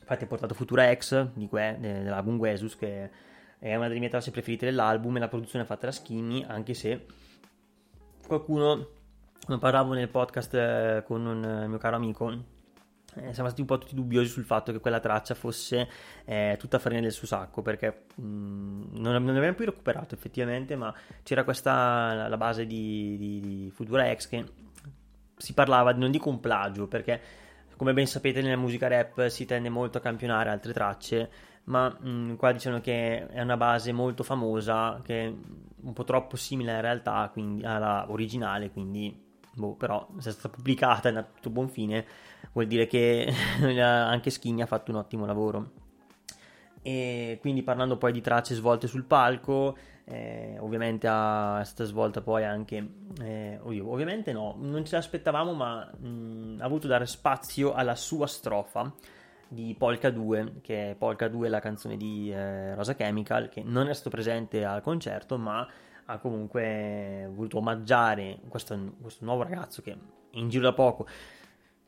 Infatti 0.00 0.24
ha 0.24 0.26
portato 0.26 0.54
Futura 0.54 0.92
X 0.94 1.28
di 1.34 1.48
que, 1.48 1.76
dell'album 1.78 2.36
Guesus 2.36 2.76
che 2.76 3.10
è 3.58 3.74
una 3.76 3.88
delle 3.88 4.00
mie 4.00 4.08
tracce 4.08 4.30
preferite 4.30 4.66
dell'album 4.66 5.16
e 5.16 5.20
la 5.20 5.28
produzione 5.28 5.64
è 5.64 5.66
fatta 5.66 5.86
da 5.86 5.92
Skinny, 5.92 6.44
anche 6.46 6.72
se 6.74 7.06
qualcuno, 8.26 8.88
come 9.44 9.58
parlavo 9.58 9.92
nel 9.92 10.08
podcast 10.08 10.54
eh, 10.54 11.02
con 11.04 11.26
un 11.26 11.66
mio 11.68 11.78
caro 11.78 11.96
amico, 11.96 12.32
eh, 13.16 13.32
siamo 13.32 13.48
stati 13.48 13.60
un 13.60 13.66
po' 13.66 13.78
tutti 13.78 13.94
dubbiosi 13.94 14.28
sul 14.28 14.44
fatto 14.44 14.72
che 14.72 14.80
quella 14.80 15.00
traccia 15.00 15.34
fosse 15.34 15.88
eh, 16.24 16.56
tutta 16.58 16.78
farina 16.78 17.00
del 17.00 17.12
suo 17.12 17.26
sacco 17.26 17.62
perché 17.62 18.04
mh, 18.14 18.22
non, 18.22 19.22
non 19.24 19.36
abbiamo 19.36 19.54
più 19.54 19.64
recuperato 19.64 20.14
effettivamente 20.14 20.76
ma 20.76 20.94
c'era 21.22 21.44
questa 21.44 22.28
la 22.28 22.36
base 22.36 22.66
di, 22.66 23.16
di, 23.18 23.40
di 23.40 23.70
Futura 23.70 24.14
X 24.14 24.28
che 24.28 24.44
si 25.36 25.54
parlava 25.54 25.92
non 25.92 26.10
dico 26.10 26.28
un 26.28 26.40
plagio 26.40 26.86
perché 26.86 27.20
come 27.76 27.92
ben 27.94 28.06
sapete 28.06 28.42
nella 28.42 28.56
musica 28.56 28.88
rap 28.88 29.26
si 29.28 29.46
tende 29.46 29.70
molto 29.70 29.98
a 29.98 30.00
campionare 30.00 30.50
altre 30.50 30.72
tracce 30.72 31.30
ma 31.64 31.88
mh, 31.88 32.36
qua 32.36 32.52
diciamo 32.52 32.80
che 32.80 33.26
è 33.26 33.40
una 33.40 33.56
base 33.56 33.92
molto 33.92 34.22
famosa 34.22 35.00
che 35.02 35.26
è 35.26 35.32
un 35.82 35.92
po' 35.92 36.04
troppo 36.04 36.36
simile 36.36 36.74
in 36.74 36.80
realtà 36.80 37.28
quindi, 37.32 37.64
alla 37.64 38.10
originale 38.10 38.70
quindi 38.70 39.28
boh, 39.54 39.74
però 39.74 40.06
se 40.18 40.30
è 40.30 40.32
stata 40.32 40.54
pubblicata 40.54 41.08
è 41.08 41.08
andato 41.08 41.48
a 41.48 41.50
buon 41.50 41.68
fine 41.68 42.04
vuol 42.52 42.66
dire 42.66 42.86
che 42.86 43.32
anche 43.80 44.30
Skinny 44.30 44.62
ha 44.62 44.66
fatto 44.66 44.90
un 44.90 44.98
ottimo 44.98 45.26
lavoro. 45.26 45.72
E 46.82 47.38
quindi 47.40 47.62
parlando 47.62 47.98
poi 47.98 48.12
di 48.12 48.22
tracce 48.22 48.54
svolte 48.54 48.86
sul 48.86 49.04
palco, 49.04 49.76
eh, 50.04 50.56
ovviamente 50.60 51.06
è 51.06 51.64
stata 51.64 51.84
svolta 51.84 52.22
poi 52.22 52.44
anche, 52.44 52.88
eh, 53.20 53.58
ovviamente 53.62 54.32
no, 54.32 54.56
non 54.58 54.84
ce 54.84 54.96
l'aspettavamo, 54.96 55.52
ma 55.52 55.84
mh, 55.84 56.56
ha 56.60 56.68
voluto 56.68 56.86
dare 56.86 57.06
spazio 57.06 57.74
alla 57.74 57.94
sua 57.94 58.26
strofa 58.26 58.92
di 59.46 59.74
Polka 59.78 60.10
2, 60.10 60.60
che 60.62 60.90
è 60.90 60.94
Polka 60.94 61.28
2 61.28 61.48
la 61.48 61.60
canzone 61.60 61.96
di 61.96 62.32
eh, 62.32 62.74
Rosa 62.74 62.94
Chemical, 62.94 63.48
che 63.48 63.62
non 63.62 63.88
è 63.88 63.92
stato 63.92 64.10
presente 64.10 64.64
al 64.64 64.80
concerto, 64.80 65.36
ma 65.36 65.68
ha 66.06 66.18
comunque 66.18 67.28
voluto 67.32 67.58
omaggiare 67.58 68.38
questo, 68.48 68.94
questo 69.00 69.24
nuovo 69.24 69.42
ragazzo 69.42 69.80
che 69.82 69.96
in 70.32 70.48
giro 70.48 70.64
da 70.64 70.72
poco 70.72 71.06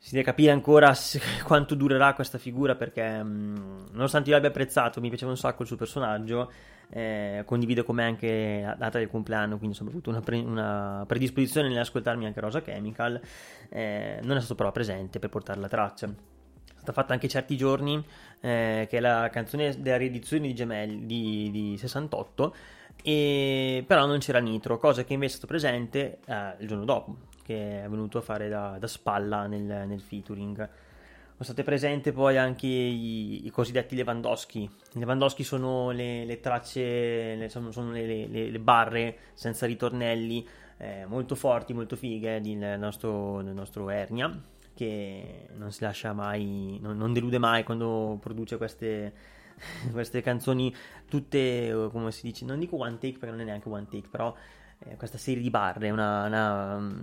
si 0.03 0.15
deve 0.15 0.25
capire 0.25 0.51
ancora 0.51 0.93
se, 0.93 1.21
quanto 1.47 1.75
durerà 1.75 2.13
questa 2.13 2.37
figura 2.37 2.75
perché 2.75 3.23
mh, 3.23 3.91
nonostante 3.91 4.27
io 4.27 4.35
l'abbia 4.35 4.49
apprezzato 4.49 4.99
mi 4.99 5.07
piaceva 5.07 5.31
un 5.31 5.37
sacco 5.37 5.61
il 5.61 5.67
suo 5.69 5.77
personaggio 5.77 6.51
eh, 6.89 7.43
condivido 7.45 7.85
con 7.85 7.95
me 7.95 8.03
anche 8.03 8.61
la 8.65 8.75
data 8.75 8.97
del 8.97 9.09
compleanno 9.09 9.57
quindi 9.57 9.77
avuto 9.79 10.09
una, 10.09 10.19
pre- 10.19 10.41
una, 10.41 11.05
predisposizione 11.07 11.69
nell'ascoltarmi 11.69 12.25
anche 12.25 12.41
Rosa 12.41 12.61
Chemical 12.61 13.21
eh, 13.69 14.19
non 14.23 14.35
è 14.35 14.39
stato 14.39 14.55
però 14.55 14.73
presente 14.73 15.19
per 15.19 15.29
portare 15.29 15.61
la 15.61 15.69
traccia. 15.69 16.07
È 16.07 16.71
stata 16.75 16.91
fatta 16.91 17.13
anche 17.13 17.29
certi 17.29 17.55
giorni 17.55 17.95
eh, 18.41 18.85
che 18.89 18.97
è 18.97 18.99
la 18.99 19.29
canzone 19.31 19.79
della 19.79 19.95
riedizione 19.95 20.47
di 20.47 20.53
Gemelli 20.53 21.05
di, 21.05 21.49
di 21.49 21.77
68 21.77 22.55
e 23.01 23.85
però 23.87 24.05
non 24.05 24.19
c'era 24.19 24.39
Nitro 24.39 24.77
cosa 24.77 25.05
che 25.05 25.13
invece 25.13 25.35
è 25.35 25.37
stato 25.37 25.47
presente 25.47 26.19
eh, 26.25 26.55
il 26.59 26.67
giorno 26.67 26.83
dopo 26.83 27.31
che 27.43 27.83
è 27.83 27.87
venuto 27.87 28.17
a 28.17 28.21
fare 28.21 28.49
da, 28.49 28.77
da 28.79 28.87
spalla 28.87 29.45
nel, 29.45 29.61
nel 29.61 30.01
featuring. 30.01 30.55
Sono 30.55 31.43
state 31.43 31.63
presenti 31.63 32.11
poi 32.11 32.37
anche 32.37 32.67
i, 32.67 33.45
i, 33.45 33.49
cosiddetti 33.49 33.95
Lewandowski. 33.95 34.61
I 34.93 34.99
Lewandowski 34.99 35.43
sono 35.43 35.91
le, 35.91 36.25
le 36.25 36.39
tracce, 36.39 37.35
le, 37.35 37.49
sono, 37.49 37.91
le, 37.91 38.27
le, 38.27 38.59
barre 38.59 39.17
senza 39.33 39.65
ritornelli, 39.65 40.47
eh, 40.77 41.05
molto 41.05 41.35
forti, 41.35 41.73
molto 41.73 41.95
fighe 41.95 42.39
del 42.39 42.79
nostro, 42.79 43.41
del 43.41 43.53
nostro 43.53 43.89
Ernia, 43.89 44.31
che 44.73 45.49
non 45.55 45.71
si 45.71 45.83
lascia 45.83 46.13
mai, 46.13 46.79
non, 46.81 46.97
non 46.97 47.11
delude 47.13 47.39
mai 47.39 47.63
quando 47.63 48.17
produce 48.21 48.57
queste, 48.57 49.13
queste 49.91 50.21
canzoni 50.21 50.73
tutte, 51.09 51.89
come 51.91 52.11
si 52.11 52.27
dice, 52.27 52.45
non 52.45 52.59
dico 52.59 52.77
one 52.77 52.97
take 52.99 53.17
perché 53.17 53.31
non 53.31 53.41
è 53.41 53.43
neanche 53.43 53.67
one 53.67 53.87
take, 53.89 54.07
però 54.07 54.33
eh, 54.85 54.95
questa 54.95 55.17
serie 55.17 55.41
di 55.41 55.49
barre, 55.49 55.89
una, 55.89 56.25
una, 56.25 56.95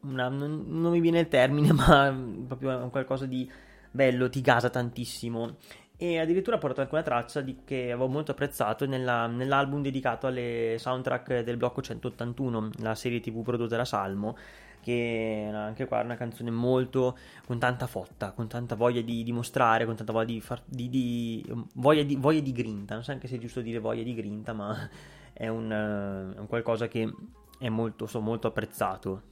una, 0.00 0.28
non, 0.28 0.90
mi 0.90 1.00
viene 1.00 1.20
il 1.20 1.28
termine, 1.28 1.72
ma 1.74 2.14
proprio 2.46 2.88
qualcosa 2.88 3.26
di 3.26 3.50
bello, 3.90 4.28
ti 4.28 4.40
gasa 4.40 4.70
tantissimo. 4.70 5.56
E 5.96 6.18
addirittura 6.18 6.58
anche 6.58 6.88
una 6.90 7.02
traccia 7.02 7.42
di, 7.42 7.58
che 7.62 7.92
avevo 7.92 8.08
molto 8.08 8.30
apprezzato 8.30 8.86
nella, 8.86 9.26
nell'album 9.26 9.82
dedicato 9.82 10.26
alle 10.26 10.76
soundtrack 10.78 11.40
del 11.40 11.58
blocco 11.58 11.82
181, 11.82 12.70
la 12.78 12.94
serie 12.94 13.20
tv 13.20 13.42
prodotta 13.42 13.76
da 13.76 13.84
Salmo, 13.84 14.34
che 14.80 15.50
anche 15.52 15.86
qua 15.86 16.00
una 16.00 16.16
canzone 16.16 16.50
molto 16.50 17.18
con 17.44 17.58
tanta 17.58 17.86
fotta, 17.86 18.32
con 18.32 18.48
tanta 18.48 18.76
voglia 18.76 19.02
di 19.02 19.22
dimostrare, 19.22 19.84
con 19.84 19.94
tanta 19.94 20.12
voglia 20.12 20.32
di, 20.32 20.40
far, 20.40 20.62
di, 20.64 20.88
di, 20.88 21.52
voglia 21.74 22.02
di, 22.02 22.16
voglia 22.16 22.40
di 22.40 22.52
grinta. 22.52 22.94
Non 22.94 23.04
so 23.04 23.10
anche 23.10 23.28
se 23.28 23.36
è 23.36 23.38
giusto 23.38 23.60
dire 23.60 23.78
voglia 23.78 24.02
di 24.02 24.14
grinta, 24.14 24.54
ma 24.54 24.88
è 25.40 25.48
un, 25.48 25.70
è 26.36 26.38
un 26.38 26.46
qualcosa 26.46 26.86
che 26.86 27.10
è 27.58 27.70
molto, 27.70 28.06
so, 28.06 28.20
molto 28.20 28.48
apprezzato. 28.48 29.22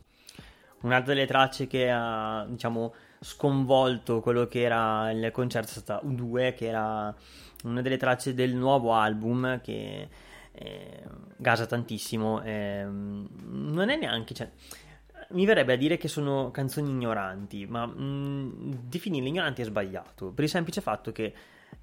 Un'altra 0.81 1.13
delle 1.13 1.27
tracce 1.27 1.67
che 1.67 1.91
ha, 1.91 2.47
diciamo, 2.49 2.95
sconvolto 3.21 4.21
quello 4.21 4.47
che 4.47 4.63
era 4.63 5.11
il 5.11 5.31
concerto 5.33 5.69
è 5.69 5.73
stata 5.73 6.07
U2, 6.07 6.55
che 6.55 6.67
era 6.67 7.15
una 7.65 7.83
delle 7.83 7.99
tracce 7.99 8.33
del 8.33 8.55
nuovo 8.55 8.95
album 8.95 9.61
che 9.61 10.09
eh, 10.53 11.03
gasa 11.37 11.67
tantissimo. 11.67 12.43
Eh, 12.43 12.87
non 12.87 13.91
è 13.91 13.97
neanche... 13.97 14.33
Cioè, 14.33 14.51
mi 15.31 15.45
verrebbe 15.45 15.75
a 15.75 15.77
dire 15.77 15.99
che 15.99 16.09
sono 16.09 16.51
canzoni 16.51 16.89
ignoranti, 16.89 17.67
ma 17.67 17.85
mh, 17.85 18.85
definirle 18.85 19.29
ignoranti 19.29 19.61
è 19.61 19.65
sbagliato, 19.67 20.33
per 20.33 20.45
il 20.45 20.51
semplice 20.51 20.81
fatto 20.81 21.13
che 21.13 21.35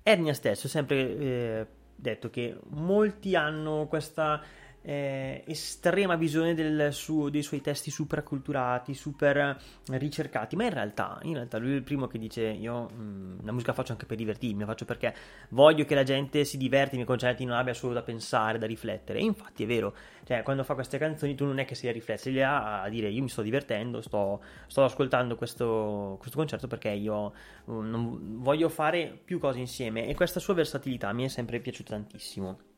Ernia 0.01 0.33
stesso 0.33 0.67
sempre 0.67 1.17
eh, 1.17 1.67
detto 1.95 2.29
che 2.29 2.57
molti 2.69 3.35
hanno 3.35 3.87
questa 3.87 4.41
eh, 4.87 5.43
estrema 5.47 6.15
visione 6.15 6.91
suo, 6.91 7.29
dei 7.29 7.41
suoi 7.41 7.59
testi 7.59 7.89
super 7.89 8.19
acculturati, 8.19 8.93
super 8.93 9.59
ricercati, 9.87 10.55
ma 10.55 10.65
in 10.65 10.69
realtà, 10.69 11.17
in 11.23 11.33
realtà 11.33 11.57
lui 11.57 11.71
è 11.71 11.75
il 11.75 11.81
primo 11.81 12.05
che 12.05 12.19
dice 12.19 12.43
io 12.43 12.83
mh, 12.83 13.01
mm, 13.01 13.37
la 13.43 13.51
musica 13.51 13.73
faccio 13.73 13.93
anche 13.93 14.05
per 14.05 14.15
divertirmi, 14.15 14.59
la 14.59 14.67
faccio 14.67 14.85
perché 14.85 15.15
voglio 15.49 15.85
che 15.85 15.95
la 15.95 16.03
gente 16.03 16.45
si 16.45 16.57
diverti 16.57 16.95
nei 16.95 16.97
miei 16.97 17.07
concerti, 17.07 17.45
non 17.45 17.57
abbia 17.57 17.73
solo 17.73 17.93
da 17.93 18.03
pensare, 18.03 18.59
da 18.59 18.67
riflettere. 18.67 19.17
E 19.19 19.23
infatti 19.23 19.63
è 19.63 19.65
vero, 19.65 19.95
cioè 20.23 20.43
quando 20.43 20.63
fa 20.63 20.75
queste 20.75 20.99
canzoni 20.99 21.33
tu 21.33 21.45
non 21.45 21.57
è 21.57 21.65
che 21.65 21.73
sei 21.73 21.89
a 21.89 21.93
riflettere, 21.93 22.33
sei 22.35 22.43
a, 22.43 22.87
dire 22.87 23.09
io 23.09 23.23
mi 23.23 23.29
sto 23.29 23.41
divertendo, 23.41 24.01
sto, 24.01 24.43
sto 24.67 24.83
ascoltando 24.83 25.35
questo, 25.35 26.17
questo, 26.19 26.37
concerto 26.37 26.67
perché 26.67 26.89
io 26.89 27.33
um, 27.65 28.39
voglio 28.41 28.69
fare 28.69 29.19
più 29.25 29.39
cose 29.39 29.57
insieme. 29.57 30.07
E 30.07 30.13
questa 30.13 30.39
sua 30.39 30.53
versatilità 30.53 31.11
mi 31.11 31.23
è 31.23 31.27
sempre 31.27 31.59
piaciuta 31.59 31.95
tantissimo 31.95 32.73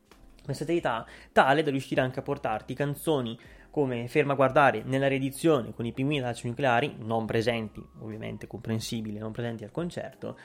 versatilità 0.47 1.05
tale 1.31 1.61
da 1.61 1.69
riuscire 1.69 2.01
anche 2.01 2.19
a 2.19 2.23
portarti 2.23 2.73
canzoni 2.73 3.37
come 3.69 4.07
Ferma 4.07 4.33
a 4.33 4.35
guardare 4.35 4.81
nella 4.83 5.07
riedizione 5.07 5.71
con 5.71 5.85
i 5.85 5.91
pinguini 5.91 6.19
d'accio 6.19 6.47
nucleari, 6.47 6.95
non 6.97 7.27
presenti, 7.27 7.79
ovviamente 7.99 8.47
comprensibile, 8.47 9.19
non 9.19 9.31
presenti 9.31 9.63
al 9.63 9.71
concerto, 9.71 10.35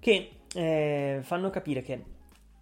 che 0.00 0.30
eh, 0.54 1.18
fanno 1.20 1.50
capire 1.50 1.82
che 1.82 2.04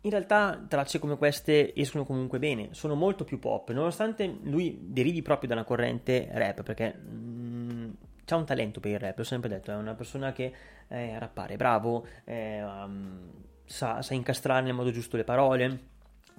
in 0.04 0.11
realtà 0.11 0.61
tracce 0.66 0.98
come 0.98 1.16
queste 1.16 1.72
escono 1.76 2.04
comunque 2.04 2.40
bene, 2.40 2.70
sono 2.72 2.96
molto 2.96 3.22
più 3.22 3.38
pop, 3.38 3.70
nonostante 3.70 4.38
lui 4.42 4.76
derivi 4.88 5.22
proprio 5.22 5.48
da 5.48 5.54
una 5.54 5.64
corrente 5.64 6.28
rap, 6.32 6.64
perché 6.64 6.92
mm, 6.98 7.90
ha 8.26 8.37
un 8.37 8.44
talento 8.44 8.80
per 8.80 8.90
il 8.90 8.98
rap, 8.98 9.18
l'ho 9.18 9.24
sempre 9.24 9.48
detto, 9.50 9.70
è 9.70 9.76
una 9.76 9.94
persona 9.94 10.32
che 10.32 10.52
eh, 10.88 11.16
rappare, 11.16 11.54
bravo, 11.54 12.04
eh, 12.24 12.61
um, 12.61 13.30
sa, 13.64 14.02
sa 14.02 14.14
incastrare 14.14 14.64
nel 14.64 14.74
modo 14.74 14.90
giusto 14.90 15.16
le 15.16 15.22
parole, 15.22 15.90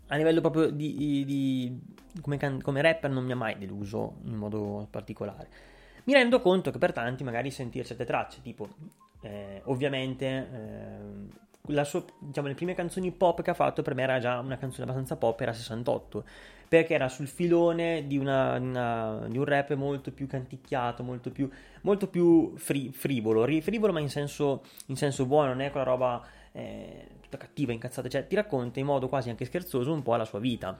a 0.08 0.16
livello 0.16 0.42
proprio 0.42 0.70
di, 0.70 1.24
di 1.26 1.80
come, 2.22 2.38
can- 2.38 2.62
come, 2.62 2.82
rapper 2.82 3.10
non 3.10 3.24
mi 3.24 3.32
ha 3.32 3.36
mai 3.36 3.58
deluso 3.58 4.18
in 4.26 4.36
modo 4.36 4.88
particolare. 4.90 5.48
Mi 6.06 6.14
rendo 6.14 6.42
conto 6.42 6.72
che 6.72 6.78
per 6.78 6.92
tanti 6.94 7.24
magari 7.24 7.50
sentire 7.50 7.86
certe 7.86 8.06
tracce, 8.06 8.42
tipo 8.42 8.68
eh, 9.22 9.62
ovviamente 9.66 11.30
eh, 11.68 11.84
sua, 11.86 12.04
diciamo, 12.20 12.48
le 12.48 12.56
prime 12.56 12.74
canzoni 12.74 13.12
pop 13.12 13.42
che 13.42 13.52
ha 13.52 13.54
fatto 13.54 13.82
per 13.82 13.96
me 13.96 14.04
era 14.04 14.20
già 14.20 14.40
una 14.40 14.58
canzone 14.58 14.84
abbastanza 14.84 15.16
pop, 15.16 15.40
era 15.40 15.54
68, 15.54 16.26
perché 16.74 16.96
era 16.96 17.08
sul 17.08 17.28
filone 17.28 18.08
di, 18.08 18.18
una, 18.18 18.58
una, 18.58 19.28
di 19.30 19.38
un 19.38 19.46
rap 19.46 19.76
molto 19.76 20.12
più 20.12 20.26
canticchiato, 20.26 21.04
molto 21.04 21.30
più, 21.30 21.48
molto 21.82 22.08
più 22.08 22.54
fri- 22.56 22.92
frivolo, 22.92 23.46
frivolo 23.62 23.94
ma 23.94 24.00
in 24.00 24.10
senso, 24.10 24.64
in 24.88 24.96
senso 24.96 25.28
buono, 25.28 25.50
non 25.50 25.62
è 25.62 25.70
quella 25.70 25.86
roba 25.86 26.26
eh, 26.52 27.10
tutta 27.22 27.38
cattiva, 27.38 27.74
incazzata, 27.74 28.10
cioè 28.10 28.26
ti 28.26 28.34
racconta 28.34 28.80
in 28.80 28.88
modo 28.88 29.08
quasi 29.08 29.30
anche 29.30 29.46
scherzoso 29.46 29.94
un 29.94 30.02
po' 30.02 30.16
la 30.16 30.26
sua 30.26 30.40
vita. 30.40 30.76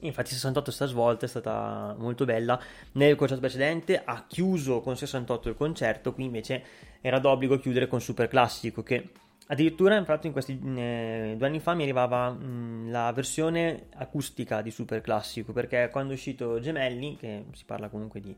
Infatti 0.00 0.34
68 0.34 0.70
sta 0.70 0.84
svolta 0.84 1.24
è 1.24 1.28
stata 1.30 1.94
molto 1.96 2.26
bella. 2.26 2.60
Nel 2.92 3.16
concerto 3.16 3.40
precedente 3.40 4.02
ha 4.04 4.26
chiuso 4.28 4.82
con 4.82 4.94
68 4.94 5.48
il 5.48 5.54
concerto, 5.54 6.12
qui 6.12 6.24
invece 6.24 6.62
era 7.00 7.18
d'obbligo 7.18 7.58
chiudere 7.58 7.86
con 7.86 8.02
Super 8.02 8.28
Classico 8.28 8.82
che 8.82 9.08
addirittura, 9.46 9.96
infatti, 9.96 10.26
in 10.26 10.32
questi 10.32 10.58
eh, 10.76 11.34
due 11.36 11.46
anni 11.46 11.60
fa 11.60 11.74
mi 11.74 11.82
arrivava 11.82 12.30
mh, 12.30 12.90
la 12.90 13.12
versione 13.12 13.86
acustica 13.96 14.62
di 14.62 14.70
Super 14.70 15.00
Classico, 15.00 15.52
perché 15.52 15.88
quando 15.90 16.12
è 16.12 16.14
uscito 16.14 16.60
Gemelli, 16.60 17.16
che 17.16 17.46
si 17.52 17.64
parla 17.64 17.88
comunque 17.88 18.20
di 18.20 18.36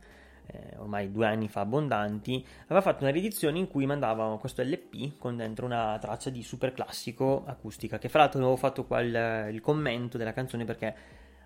eh, 0.49 0.77
ormai 0.79 1.11
due 1.11 1.27
anni 1.27 1.49
fa 1.49 1.61
abbondanti, 1.61 2.45
aveva 2.65 2.81
fatto 2.81 3.03
una 3.03 3.13
riedizione 3.13 3.59
in 3.59 3.69
cui 3.69 3.87
mandava 3.87 4.39
questo 4.39 4.63
LP 4.63 5.19
con 5.19 5.37
dentro 5.37 5.67
una 5.67 5.99
traccia 6.01 6.31
di 6.31 6.43
super 6.43 6.73
classico 6.73 7.45
acustica, 7.47 7.99
che 7.99 8.09
fra 8.09 8.21
l'altro 8.21 8.41
avevo 8.41 8.57
fatto 8.57 8.85
qua 8.85 9.01
il, 9.01 9.49
il 9.53 9.61
commento 9.61 10.19
della 10.19 10.33
canzone 10.33 10.65
perché 10.65 10.95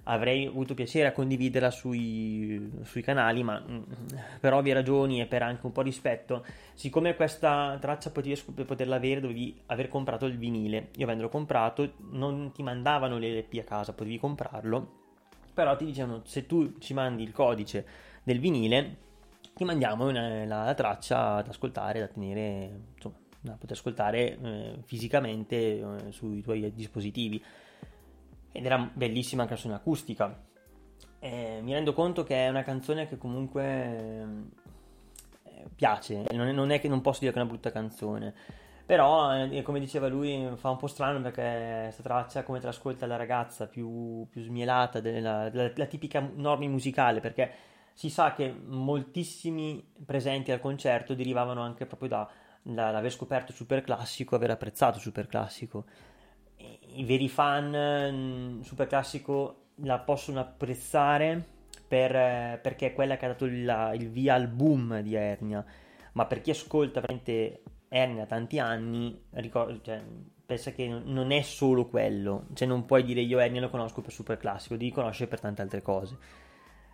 avrei 0.04 0.46
avuto 0.46 0.74
piacere 0.74 1.08
a 1.08 1.12
condividerla 1.12 1.70
sui, 1.70 2.70
sui, 2.84 3.02
canali, 3.02 3.42
ma 3.42 3.60
mm, 3.60 3.82
per 4.40 4.52
ovvie 4.52 4.74
ragioni 4.74 5.20
e 5.20 5.26
per 5.26 5.42
anche 5.42 5.66
un 5.66 5.72
po' 5.72 5.82
rispetto, 5.82 6.44
siccome 6.74 7.14
questa 7.14 7.76
traccia 7.80 8.10
potevi, 8.10 8.40
per 8.54 8.64
poterla 8.64 8.96
avere 8.96 9.20
dovevi 9.20 9.60
aver 9.66 9.88
comprato 9.88 10.26
il 10.26 10.38
vinile. 10.38 10.88
Io 10.96 11.04
avendolo 11.04 11.28
comprato, 11.28 11.94
non 12.10 12.52
ti 12.52 12.62
mandavano 12.62 13.18
le 13.18 13.38
LP 13.40 13.58
a 13.60 13.64
casa, 13.64 13.92
potevi 13.92 14.18
comprarlo, 14.18 14.98
però 15.52 15.76
ti 15.76 15.84
dicevano 15.84 16.22
se 16.24 16.46
tu 16.46 16.78
ci 16.78 16.94
mandi 16.94 17.22
il 17.22 17.32
codice 17.32 17.86
del 18.22 18.40
vinile, 18.40 18.96
ti 19.54 19.64
mandiamo 19.64 20.08
una, 20.08 20.44
la, 20.44 20.64
la, 20.64 20.74
traccia 20.74 21.34
ad 21.36 21.48
ascoltare, 21.48 22.00
da 22.00 22.06
tenere, 22.06 22.80
insomma, 22.94 23.16
da 23.40 23.52
poter 23.52 23.76
ascoltare 23.76 24.38
eh, 24.38 24.78
fisicamente 24.84 25.56
eh, 25.56 26.12
sui 26.12 26.42
tuoi 26.42 26.72
dispositivi. 26.74 27.42
Ed 28.52 28.64
era 28.64 28.78
bellissima 28.92 29.42
anche 29.42 29.54
la 29.54 29.60
suona 29.60 29.76
acustica. 29.76 30.48
Eh, 31.18 31.60
mi 31.62 31.72
rendo 31.72 31.92
conto 31.92 32.22
che 32.24 32.46
è 32.46 32.48
una 32.48 32.62
canzone 32.62 33.06
che 33.06 33.18
comunque 33.18 33.62
eh, 35.44 35.68
piace, 35.74 36.24
non 36.32 36.48
è, 36.48 36.52
non 36.52 36.70
è, 36.70 36.80
che 36.80 36.88
non 36.88 37.00
posso 37.00 37.20
dire 37.20 37.32
che 37.32 37.38
è 37.38 37.42
una 37.42 37.50
brutta 37.50 37.70
canzone. 37.70 38.34
Però, 38.90 39.32
eh, 39.36 39.62
come 39.62 39.78
diceva 39.78 40.08
lui, 40.08 40.50
fa 40.56 40.70
un 40.70 40.76
po' 40.76 40.88
strano 40.88 41.20
perché 41.20 41.82
questa 41.84 42.02
traccia, 42.02 42.42
come 42.42 42.58
te 42.58 42.66
l'ascolta 42.66 43.06
la 43.06 43.16
ragazza 43.16 43.68
più, 43.68 44.26
più 44.28 44.42
smielata, 44.42 44.98
della, 44.98 45.48
la, 45.52 45.70
la 45.72 45.86
tipica 45.86 46.28
norma 46.34 46.66
musicale, 46.66 47.20
perché 47.20 47.52
si 47.92 48.10
sa 48.10 48.32
che 48.32 48.52
moltissimi 48.52 49.92
presenti 50.04 50.50
al 50.50 50.58
concerto 50.58 51.14
derivavano 51.14 51.60
anche 51.60 51.86
proprio 51.86 52.08
da, 52.08 52.30
dall'aver 52.62 53.12
scoperto 53.12 53.52
super 53.52 53.82
classico, 53.82 54.34
aver 54.34 54.50
apprezzato 54.50 54.98
super 54.98 55.26
classico. 55.26 55.84
I 56.94 57.05
veri 57.05 57.29
fan 57.29 57.70
mm, 58.12 58.61
super 58.61 58.87
classico 58.87 59.68
la 59.83 59.99
possono 59.99 60.40
apprezzare 60.40 61.42
per, 61.87 62.61
perché 62.61 62.88
è 62.88 62.92
quella 62.92 63.16
che 63.16 63.25
ha 63.25 63.29
dato 63.29 63.46
il, 63.46 63.92
il 63.94 64.09
via 64.11 64.35
al 64.35 64.49
boom 64.49 65.01
di 65.01 65.14
Ernia, 65.14 65.64
ma 66.12 66.27
per 66.27 66.40
chi 66.40 66.51
ascolta 66.51 67.01
veramente 67.01 67.62
Ernia 67.88 68.27
tanti 68.27 68.59
anni, 68.59 69.20
ricordo, 69.31 69.81
cioè, 69.83 70.01
pensa 70.46 70.70
che 70.70 70.87
non 70.87 71.33
è 71.33 71.42
solo 71.42 71.87
quello, 71.87 72.46
cioè 72.55 72.68
non 72.68 72.85
puoi 72.85 73.03
dire 73.03 73.20
io 73.20 73.38
Ernia 73.40 73.61
lo 73.61 73.70
conosco 73.70 74.01
per 74.01 74.12
super 74.12 74.37
classico, 74.37 74.77
devi 74.77 74.92
conoscere 74.92 75.29
per 75.29 75.40
tante 75.40 75.62
altre 75.62 75.83
cose. 75.83 76.16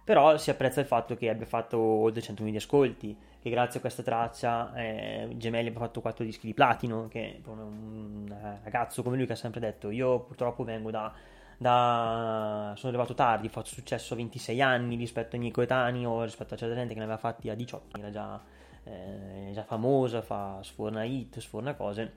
Però 0.05 0.37
si 0.38 0.50
apprezza 0.50 0.81
il 0.81 0.87
fatto 0.87 1.16
che 1.16 1.29
abbia 1.29 1.46
fatto 1.46 1.79
oltre 1.79 2.22
100.000 2.22 2.55
ascolti, 2.57 3.18
che 3.46 3.52
grazie 3.52 3.78
a 3.78 3.80
questa 3.80 4.02
traccia 4.02 4.74
eh, 4.74 5.28
Gemelli 5.37 5.68
abbia 5.68 5.78
fatto 5.78 6.00
4 6.00 6.24
dischi 6.24 6.46
di 6.48 6.54
platino, 6.54 7.06
che 7.06 7.40
un 7.44 8.26
ragazzo 8.64 9.04
come 9.04 9.16
lui 9.16 9.24
che 9.24 9.35
ha 9.35 9.37
sempre 9.37 9.61
detto 9.61 9.90
io 9.90 10.18
purtroppo 10.18 10.64
vengo 10.64 10.90
da, 10.90 11.12
da... 11.56 12.72
sono 12.76 12.88
arrivato 12.88 13.14
tardi, 13.14 13.48
fatto 13.48 13.68
successo 13.68 14.14
a 14.14 14.16
26 14.16 14.61
anni 14.61 14.96
rispetto 14.96 15.37
ai 15.37 15.38
miei 15.38 15.52
coetanei 15.52 16.04
o 16.04 16.24
rispetto 16.24 16.54
a 16.54 16.56
certa 16.56 16.74
gente 16.74 16.92
che 16.92 16.98
ne 16.98 17.04
aveva 17.04 17.20
fatti 17.20 17.48
a 17.48 17.54
18, 17.54 17.98
era 17.98 18.11
già, 18.11 18.42
eh, 18.82 19.50
già 19.52 19.62
famosa, 19.62 20.22
fa, 20.22 20.59
sforna 20.62 21.04
hit, 21.04 21.38
sforna 21.38 21.74
cose, 21.74 22.14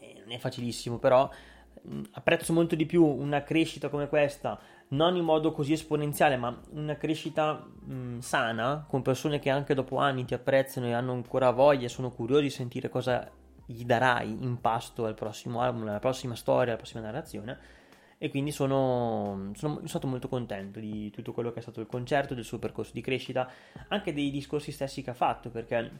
e 0.00 0.14
non 0.18 0.32
è 0.32 0.38
facilissimo, 0.38 0.96
però 0.96 1.28
apprezzo 2.12 2.54
molto 2.54 2.74
di 2.74 2.86
più 2.86 3.04
una 3.04 3.42
crescita 3.42 3.90
come 3.90 4.08
questa 4.08 4.58
non 4.92 5.16
in 5.16 5.24
modo 5.24 5.52
così 5.52 5.72
esponenziale, 5.72 6.36
ma 6.36 6.58
una 6.70 6.96
crescita 6.96 7.54
mh, 7.54 8.18
sana, 8.18 8.84
con 8.88 9.02
persone 9.02 9.38
che 9.38 9.50
anche 9.50 9.74
dopo 9.74 9.96
anni 9.96 10.24
ti 10.24 10.34
apprezzano 10.34 10.86
e 10.86 10.92
hanno 10.92 11.12
ancora 11.12 11.50
voglia 11.50 11.86
e 11.86 11.88
sono 11.88 12.10
curiosi 12.10 12.42
di 12.42 12.50
sentire 12.50 12.88
cosa 12.88 13.30
gli 13.64 13.84
darai 13.84 14.30
in 14.30 14.60
pasto 14.60 15.04
al 15.04 15.14
prossimo 15.14 15.60
album, 15.60 15.88
alla 15.88 15.98
prossima 15.98 16.34
storia, 16.34 16.72
alla 16.72 16.76
prossima 16.76 17.02
narrazione. 17.02 17.80
E 18.18 18.30
quindi 18.30 18.52
sono, 18.52 19.50
sono, 19.54 19.80
stato 19.86 20.06
molto 20.06 20.28
contento 20.28 20.78
di 20.78 21.10
tutto 21.10 21.32
quello 21.32 21.50
che 21.50 21.58
è 21.58 21.62
stato 21.62 21.80
il 21.80 21.88
concerto, 21.88 22.34
del 22.34 22.44
suo 22.44 22.58
percorso 22.58 22.92
di 22.94 23.00
crescita, 23.00 23.50
anche 23.88 24.12
dei 24.12 24.30
discorsi 24.30 24.70
stessi 24.70 25.02
che 25.02 25.10
ha 25.10 25.14
fatto, 25.14 25.50
perché 25.50 25.90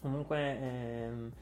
comunque... 0.00 0.58
Ehm, 0.58 1.32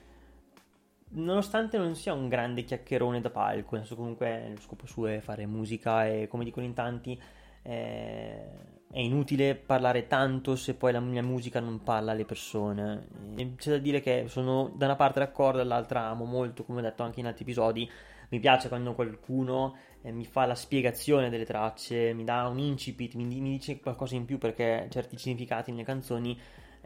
nonostante 1.11 1.79
non 1.79 1.95
sia 1.95 2.13
un 2.13 2.29
grande 2.29 2.65
chiacchierone 2.65 3.21
da 3.21 3.31
palco, 3.31 3.77
senso 3.77 3.97
comunque 3.97 4.51
lo 4.55 4.61
scopo 4.61 4.87
suo 4.87 5.07
è 5.07 5.21
fare 5.21 5.47
musica 5.47 6.07
e 6.07 6.29
come 6.29 6.45
dicono 6.45 6.67
in 6.67 6.75
tanti 6.75 7.21
eh, 7.63 8.79
è 8.91 8.99
inutile 8.99 9.55
parlare 9.55 10.07
tanto 10.07 10.57
se 10.57 10.75
poi 10.75 10.93
la 10.93 11.01
mia 11.01 11.23
musica 11.23 11.61
non 11.61 11.83
parla 11.83 12.13
alle 12.13 12.25
persone. 12.25 13.07
E 13.37 13.55
c'è 13.57 13.71
da 13.71 13.79
dire 13.79 14.01
che 14.01 14.25
sono 14.29 14.73
da 14.75 14.87
una 14.87 14.97
parte 14.97 15.21
d'accordo, 15.21 15.59
dall'altra 15.59 16.07
amo 16.07 16.25
molto, 16.25 16.65
come 16.65 16.81
ho 16.81 16.83
detto 16.83 17.03
anche 17.03 17.21
in 17.21 17.27
altri 17.27 17.45
episodi, 17.45 17.89
mi 18.31 18.41
piace 18.41 18.69
quando 18.69 18.95
qualcuno 18.95 19.77
eh, 20.03 20.13
mi 20.13 20.25
fa 20.25 20.47
la 20.47 20.55
spiegazione 20.55 21.31
delle 21.31 21.45
tracce, 21.45 22.13
mi 22.15 22.25
dà 22.25 22.47
un 22.47 22.59
incipit, 22.59 23.15
mi, 23.15 23.25
mi 23.25 23.51
dice 23.51 23.81
qualcosa 23.81 24.15
in 24.15 24.25
più 24.25 24.39
perché 24.39 24.87
certi 24.91 25.19
significati 25.19 25.71
nelle 25.71 25.85
canzoni 25.85 26.39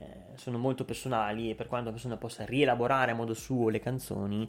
eh, 0.04 0.36
sono 0.36 0.58
molto 0.58 0.84
personali 0.84 1.50
e 1.50 1.54
per 1.54 1.66
quanto 1.66 1.86
una 1.88 1.96
persona 1.96 2.16
possa 2.16 2.44
rielaborare 2.44 3.12
a 3.12 3.14
modo 3.14 3.34
suo 3.34 3.68
le 3.68 3.80
canzoni, 3.80 4.48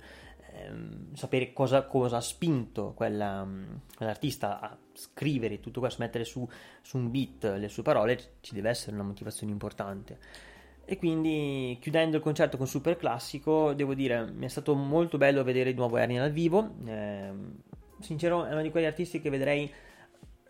ehm, 0.53 1.13
sapere 1.13 1.53
cosa, 1.53 1.83
cosa, 1.83 2.17
ha 2.17 2.21
spinto 2.21 2.93
quella, 2.93 3.47
quell'artista 3.95 4.59
a 4.59 4.77
scrivere 4.93 5.59
tutto 5.59 5.79
questo, 5.79 6.01
mettere 6.01 6.23
su, 6.25 6.47
su 6.81 6.97
un 6.97 7.11
beat 7.11 7.55
le 7.57 7.69
sue 7.69 7.83
parole, 7.83 8.37
ci 8.41 8.53
deve 8.53 8.69
essere 8.69 8.95
una 8.95 9.05
motivazione 9.05 9.51
importante. 9.51 10.17
E 10.87 10.97
quindi 10.97 11.77
chiudendo 11.81 12.17
il 12.17 12.21
concerto 12.21 12.57
con 12.57 12.67
Super 12.67 12.95
Classico, 12.95 13.73
devo 13.73 13.95
dire, 13.95 14.29
mi 14.31 14.45
è 14.45 14.49
stato 14.49 14.75
molto 14.75 15.17
bello 15.17 15.43
vedere 15.43 15.71
di 15.71 15.77
nuovo 15.77 15.97
Ernie 15.97 16.19
dal 16.19 16.31
vivo. 16.31 16.75
Eh, 16.85 17.31
sincero, 17.99 18.45
è 18.45 18.51
uno 18.51 18.61
di 18.61 18.69
quegli 18.69 18.85
artisti 18.85 19.19
che 19.19 19.31
vedrei 19.31 19.71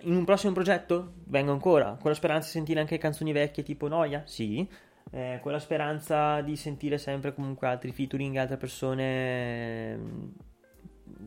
in 0.01 0.15
un 0.15 0.25
prossimo 0.25 0.51
progetto. 0.51 1.13
Vengo 1.25 1.53
ancora, 1.53 1.97
con 2.01 2.11
la 2.11 2.17
speranza 2.17 2.47
di 2.47 2.53
sentire 2.53 2.81
anche 2.81 2.97
canzoni 2.97 3.31
vecchie 3.31 3.63
tipo 3.63 3.87
Noia, 3.87 4.23
sì 4.25 4.67
eh, 5.11 5.39
con 5.41 5.51
la 5.51 5.59
speranza 5.59 6.41
di 6.41 6.55
sentire 6.55 6.97
sempre 6.97 7.33
comunque 7.33 7.67
altri 7.67 7.91
featuring, 7.91 8.35
altre 8.37 8.57
persone 8.57 9.95
mm, 9.97 10.27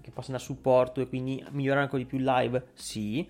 che 0.00 0.10
possano 0.10 0.36
dare 0.36 0.48
supporto 0.48 1.00
e 1.00 1.08
quindi 1.08 1.44
migliorare 1.50 1.84
ancora 1.84 2.02
di 2.02 2.08
più 2.08 2.18
il 2.18 2.24
live, 2.24 2.66
sì. 2.74 3.28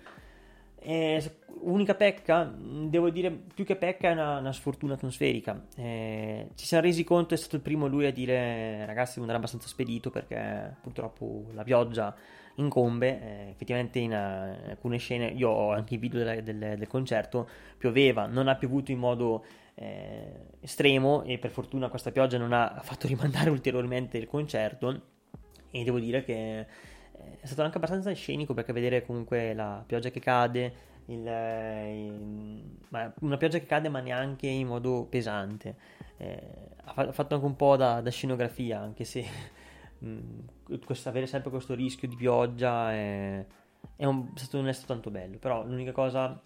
Eh, 0.81 1.21
unica 1.61 1.93
pecca, 1.95 2.51
devo 2.57 3.09
dire 3.09 3.31
più 3.31 3.65
che 3.65 3.75
pecca 3.75 4.09
è 4.09 4.11
una, 4.13 4.37
una 4.37 4.53
sfortuna 4.53 4.93
atmosferica. 4.93 5.65
Eh, 5.75 6.49
ci 6.55 6.65
siamo 6.65 6.83
resi 6.83 7.03
conto, 7.03 7.33
è 7.33 7.37
stato 7.37 7.55
il 7.55 7.61
primo 7.61 7.87
lui 7.87 8.05
a 8.05 8.11
dire 8.11 8.85
ragazzi 8.85 9.19
devo 9.19 9.21
andare 9.21 9.39
abbastanza 9.39 9.67
spedito 9.67 10.09
perché 10.09 10.77
purtroppo 10.81 11.45
la 11.53 11.63
pioggia 11.63 12.15
incombe. 12.55 13.21
Eh, 13.21 13.49
effettivamente 13.49 13.99
in, 13.99 14.11
in, 14.11 14.69
alcune 14.69 14.97
scene, 14.97 15.27
io 15.27 15.49
ho 15.49 15.71
anche 15.71 15.95
i 15.95 15.97
video 15.97 16.23
del, 16.23 16.43
del, 16.43 16.57
del 16.77 16.87
concerto, 16.87 17.47
pioveva, 17.77 18.25
non 18.25 18.47
ha 18.47 18.55
piovuto 18.55 18.91
in 18.91 18.99
modo 18.99 19.43
eh, 19.75 20.47
estremo 20.59 21.23
e 21.23 21.37
per 21.37 21.51
fortuna 21.51 21.89
questa 21.89 22.11
pioggia 22.11 22.37
non 22.37 22.53
ha 22.53 22.79
fatto 22.83 23.07
rimandare 23.07 23.49
ulteriormente 23.51 24.17
il 24.17 24.27
concerto 24.27 25.01
e 25.71 25.83
devo 25.83 25.99
dire 25.99 26.23
che 26.23 26.59
eh, 26.59 26.65
è 27.39 27.45
stato 27.45 27.61
anche 27.61 27.77
abbastanza 27.77 28.11
scenico 28.13 28.53
perché 28.53 28.73
vedere 28.73 29.05
comunque 29.05 29.53
la 29.53 29.83
pioggia 29.85 30.09
che 30.09 30.19
cade, 30.19 30.73
il, 31.05 31.25
il, 31.25 32.77
una 33.19 33.37
pioggia 33.37 33.59
che 33.59 33.65
cade 33.65 33.89
ma 33.89 33.99
neanche 33.99 34.47
in 34.47 34.67
modo 34.67 35.05
pesante, 35.09 35.75
eh, 36.17 36.69
ha 36.83 37.11
fatto 37.11 37.35
anche 37.35 37.45
un 37.45 37.55
po' 37.55 37.75
da, 37.75 38.01
da 38.01 38.09
scenografia 38.09 38.79
anche 38.79 39.05
se 39.05 39.25
mh, 39.99 40.07
mm, 40.09 40.39
avere 41.05 41.27
sempre 41.27 41.49
questo 41.49 41.75
rischio 41.75 42.07
di 42.07 42.15
pioggia 42.15 42.91
è, 42.91 43.45
è, 43.95 44.05
un, 44.05 44.31
stato, 44.35 44.57
non 44.57 44.67
è 44.67 44.73
stato 44.73 44.93
tanto 44.93 45.09
bello, 45.09 45.37
però 45.37 45.65
l'unica 45.65 45.91
cosa 45.91 46.41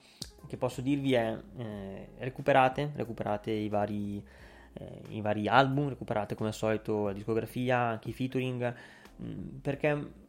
che 0.47 0.57
posso 0.57 0.81
dirvi 0.81 1.13
è 1.13 1.37
eh, 1.57 2.09
recuperate, 2.19 2.91
recuperate 2.95 3.51
i 3.51 3.69
vari, 3.69 4.23
eh, 4.73 5.01
i 5.09 5.21
vari, 5.21 5.47
album, 5.47 5.89
recuperate 5.89 6.35
come 6.35 6.49
al 6.49 6.55
solito 6.55 7.05
la 7.05 7.13
discografia, 7.13 7.79
anche 7.79 8.09
i 8.09 8.13
featuring, 8.13 8.75
mh, 9.15 9.25
mm, 9.25 9.47
perché 9.61 10.21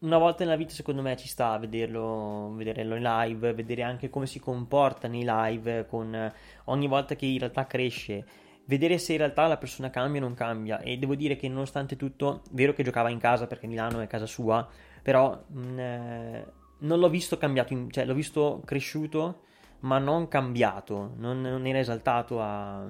una 0.00 0.18
volta 0.18 0.44
nella 0.44 0.56
vita 0.56 0.72
secondo 0.72 1.02
me 1.02 1.16
ci 1.16 1.26
sta 1.26 1.52
a 1.52 1.58
vederlo, 1.58 2.52
vederlo 2.54 2.94
in 2.94 3.02
live, 3.02 3.52
vedere 3.52 3.82
anche 3.82 4.08
come 4.10 4.26
si 4.26 4.38
comporta 4.38 5.08
nei 5.08 5.24
live 5.24 5.86
con 5.86 6.32
ogni 6.64 6.86
volta 6.86 7.16
che 7.16 7.26
in 7.26 7.38
realtà 7.38 7.66
cresce. 7.66 8.24
Vedere 8.64 8.98
se 8.98 9.12
in 9.12 9.18
realtà 9.18 9.46
la 9.46 9.56
persona 9.56 9.90
cambia 9.90 10.20
o 10.20 10.24
non 10.24 10.34
cambia. 10.34 10.80
E 10.80 10.98
devo 10.98 11.14
dire 11.14 11.36
che 11.36 11.48
nonostante 11.48 11.96
tutto, 11.96 12.42
vero 12.50 12.74
che 12.74 12.84
giocava 12.84 13.08
in 13.08 13.18
casa 13.18 13.46
perché 13.46 13.66
Milano 13.66 14.00
è 14.00 14.06
casa 14.06 14.26
sua, 14.26 14.68
però 15.02 15.42
mh, 15.46 15.60
mm, 15.60 15.78
eh, 15.78 16.46
non 16.80 16.98
l'ho 16.98 17.08
visto 17.08 17.38
cambiato, 17.38 17.72
in, 17.72 17.90
cioè 17.90 18.04
l'ho 18.04 18.14
visto 18.14 18.62
cresciuto 18.64 19.46
ma 19.80 19.98
non 19.98 20.28
cambiato, 20.28 21.14
non, 21.16 21.40
non 21.40 21.66
era 21.66 21.78
esaltato 21.78 22.40
a... 22.40 22.86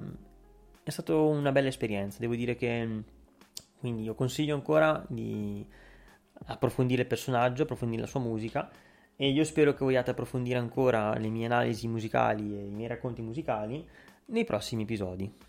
È 0.83 0.89
stata 0.89 1.15
una 1.15 1.51
bella 1.51 1.67
esperienza, 1.67 2.17
devo 2.19 2.35
dire 2.35 2.55
che 2.55 3.03
Quindi 3.79 4.03
io 4.03 4.15
consiglio 4.15 4.55
ancora 4.55 5.03
di 5.07 5.65
approfondire 6.45 7.03
il 7.03 7.07
personaggio, 7.07 7.63
approfondire 7.63 8.01
la 8.01 8.07
sua 8.07 8.19
musica 8.19 8.69
e 9.15 9.29
io 9.29 9.43
spero 9.43 9.73
che 9.73 9.83
vogliate 9.83 10.11
approfondire 10.11 10.57
ancora 10.57 11.13
le 11.15 11.29
mie 11.29 11.45
analisi 11.45 11.87
musicali 11.87 12.57
e 12.57 12.65
i 12.65 12.71
miei 12.71 12.87
racconti 12.87 13.21
musicali 13.21 13.85
nei 14.27 14.45
prossimi 14.45 14.83
episodi. 14.83 15.48